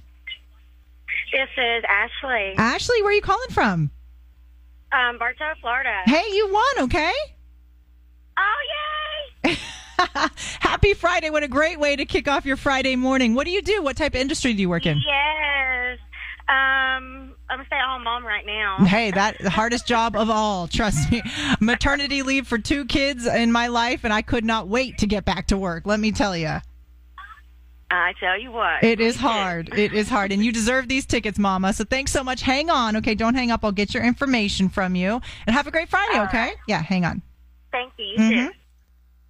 This 1.33 1.49
is 1.59 1.85
Ashley. 1.87 2.55
Ashley, 2.57 3.03
where 3.03 3.11
are 3.11 3.15
you 3.15 3.21
calling 3.21 3.50
from? 3.50 3.91
Um, 4.91 5.19
Bartow, 5.19 5.53
Florida. 5.61 6.03
Hey, 6.07 6.25
you 6.33 6.50
won, 6.50 6.85
okay? 6.85 7.12
Oh, 8.38 9.45
yay! 9.45 9.57
Happy 10.61 10.95
Friday. 10.95 11.31
What 11.31 11.43
a 11.43 11.49
great 11.49 11.78
way 11.81 11.97
to 11.97 12.05
kick 12.05 12.28
off 12.28 12.45
your 12.45 12.57
Friday 12.57 12.97
morning. 12.97 13.35
What 13.35 13.45
do 13.45 13.50
you 13.50 13.62
do? 13.62 13.83
What 13.83 13.97
type 13.97 14.14
of 14.14 14.21
industry 14.21 14.52
do 14.52 14.61
you 14.61 14.69
work 14.69 14.87
in? 14.87 14.99
Yes. 15.07 15.99
Um, 16.49 17.35
I'm 17.49 17.61
a 17.61 17.66
stay-at-home 17.66 18.05
mom 18.05 18.25
right 18.25 18.45
now. 18.47 18.85
Hey, 18.85 19.11
that 19.11 19.38
the 19.40 19.50
hardest 19.50 19.87
job 19.87 20.14
of 20.16 20.31
all. 20.31 20.69
Trust 20.69 21.11
me. 21.11 21.23
Maternity 21.61 22.23
leave 22.23 22.47
for 22.47 22.59
two 22.59 22.85
kids 22.85 23.27
in 23.27 23.51
my 23.51 23.66
life, 23.68 24.05
and 24.05 24.12
I 24.12 24.22
could 24.22 24.44
not 24.44 24.68
wait 24.68 24.99
to 24.99 25.07
get 25.07 25.25
back 25.25 25.46
to 25.49 25.57
work. 25.57 25.87
Let 25.87 25.99
me 25.99 26.12
tell 26.12 26.37
you, 26.37 26.59
I 27.90 28.12
tell 28.20 28.38
you 28.38 28.51
what. 28.53 28.83
it 28.85 29.01
is 29.01 29.16
hard. 29.16 29.77
It 29.77 29.92
is 29.92 30.09
hard, 30.09 30.31
and 30.33 30.44
you 30.44 30.53
deserve 30.53 30.88
these 30.88 31.07
tickets, 31.07 31.38
Mama. 31.38 31.72
So 31.72 31.85
thanks 31.85 32.12
so 32.12 32.22
much. 32.22 32.42
Hang 32.42 32.68
on, 32.70 32.96
okay? 32.96 33.14
Don't 33.14 33.35
hang 33.35 33.51
up. 33.51 33.64
I'll 33.64 33.72
get 33.72 33.94
your 33.94 34.05
information 34.05 34.68
from 34.68 34.94
you, 34.94 35.20
and 35.46 35.55
have 35.57 35.66
a 35.66 35.70
great 35.70 35.88
Friday. 35.88 36.18
All 36.18 36.27
Okay? 36.27 36.38
right. 36.38 36.57
Yeah, 36.68 36.83
hang 36.83 37.05
on. 37.05 37.22
Thank 37.72 37.92
you. 37.98 38.07
You 38.07 38.18
Mhm. 38.18 38.46
too. 38.48 38.52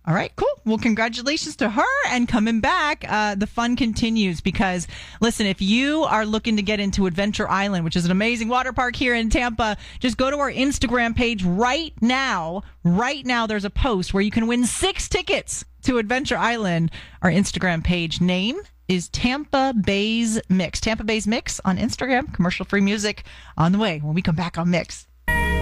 All 0.09 0.14
right, 0.14 0.31
cool. 0.37 0.46
Well, 0.64 0.79
congratulations 0.79 1.57
to 1.57 1.68
her 1.68 1.83
and 2.11 2.29
coming 2.29 2.61
back. 2.61 3.05
Uh, 3.09 3.35
the 3.35 3.49
fun 3.49 3.75
continues 3.75 4.40
because, 4.40 4.87
listen, 5.20 5.46
if 5.46 5.61
you 5.61 6.05
are 6.05 6.25
looking 6.25 6.55
to 6.57 6.62
get 6.62 6.79
into 6.79 7.07
Adventure 7.07 7.49
Island, 7.51 7.85
which 7.85 7.96
is 7.96 8.05
an 8.05 8.12
amazing 8.12 8.46
water 8.46 8.72
park 8.72 8.94
here 8.94 9.16
in 9.16 9.31
Tampa, 9.31 9.77
just 9.99 10.16
go 10.16 10.31
to 10.31 10.38
our 10.38 10.53
Instagram 10.53 11.16
page 11.16 11.42
right 11.42 11.92
now. 12.01 12.62
Right 12.85 13.27
now, 13.27 13.49
there's 13.49 13.64
a 13.64 13.70
post 13.70 14.14
where 14.14 14.22
you 14.22 14.31
can 14.31 14.46
win 14.46 14.64
six 14.64 15.09
tickets 15.09 15.64
to 15.83 15.99
Adventure 15.99 16.38
Island. 16.38 16.92
Our 17.22 17.31
Instagram 17.31 17.83
page 17.83 18.20
name 18.20 18.61
is 18.87 19.09
Tampa 19.09 19.75
Bay's 19.75 20.40
Mix. 20.49 20.79
Tampa 20.81 21.03
Bay's 21.03 21.27
Mix 21.27 21.61
on 21.64 21.79
Instagram. 21.79 22.33
Commercial 22.33 22.64
free 22.64 22.81
music 22.81 23.25
on 23.59 23.72
the 23.72 23.79
way 23.79 23.99
when 23.99 24.14
we 24.14 24.22
come 24.22 24.37
back 24.37 24.57
on 24.57 24.70
Mix. 24.70 25.09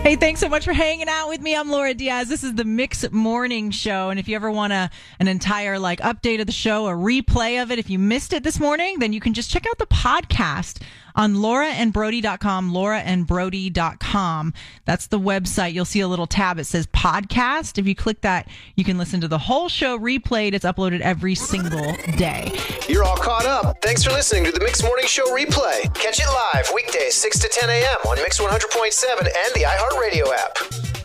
Hey, 0.05 0.17
thanks 0.17 0.41
so 0.41 0.51
much 0.51 0.67
for 0.67 0.75
hanging 0.75 1.09
out 1.09 1.31
with 1.31 1.41
me. 1.41 1.57
I'm 1.57 1.71
Laura 1.71 1.95
Diaz. 1.95 2.29
This 2.29 2.45
is 2.45 2.55
the 2.57 2.65
Mix 2.67 3.11
Morning 3.11 3.71
Show. 3.71 4.11
And 4.11 4.21
if 4.21 4.29
you 4.29 4.37
ever 4.37 4.51
want 4.51 4.75
a, 4.75 4.91
an 5.19 5.29
entire 5.29 5.79
like 5.79 5.99
update 6.01 6.43
of 6.43 6.47
the 6.47 6.53
show, 6.53 6.87
a 6.89 6.91
replay 6.91 7.63
of 7.63 7.71
it, 7.71 7.79
if 7.79 7.89
you 7.89 7.99
missed 7.99 8.35
it 8.35 8.43
this 8.43 8.61
morning, 8.61 8.99
then 8.99 9.15
you 9.15 9.21
can 9.21 9.33
just 9.33 9.51
check 9.51 9.65
out 9.67 9.79
the 9.79 9.87
podcast 9.87 10.83
on 11.17 11.35
lauraandbrody.com, 11.37 12.73
lauraandbrody.com. 12.73 14.53
That's 14.85 15.07
the 15.07 15.19
website. 15.19 15.73
You'll 15.73 15.85
see 15.85 16.01
a 16.01 16.09
little 16.09 16.27
tab. 16.27 16.59
It 16.59 16.65
says 16.65 16.87
podcast. 16.89 17.79
If 17.79 17.87
you 17.87 17.95
click 17.95 18.21
that, 18.23 18.49
you 18.75 18.85
can 18.85 18.99
listen 18.99 19.21
to 19.21 19.29
the 19.29 19.39
whole 19.39 19.69
show 19.69 19.99
replayed. 19.99 20.55
It's 20.55 20.65
uploaded 20.65 21.01
every 21.01 21.35
single 21.35 21.95
day. 22.17 22.53
You're 22.89 23.05
all 23.05 23.17
caught 23.17 23.47
up. 23.47 23.81
Thanks 23.81 24.03
for 24.05 24.11
listening 24.11 24.45
to 24.45 24.53
the 24.53 24.61
Mix 24.61 24.83
Morning 24.83 25.07
Show 25.07 25.25
replay. 25.35 25.83
Catch 25.95 26.21
it 26.21 26.27
live 26.27 26.71
weekdays 26.75 27.15
6 27.15 27.39
to 27.39 27.49
10 27.49 27.71
a.m. 27.71 27.97
on 28.09 28.17
Mix 28.17 28.41
100.7 28.41 29.21
and 29.21 29.55
the 29.55 29.65
iHeartRadio 29.95 30.33
app. 30.35 31.04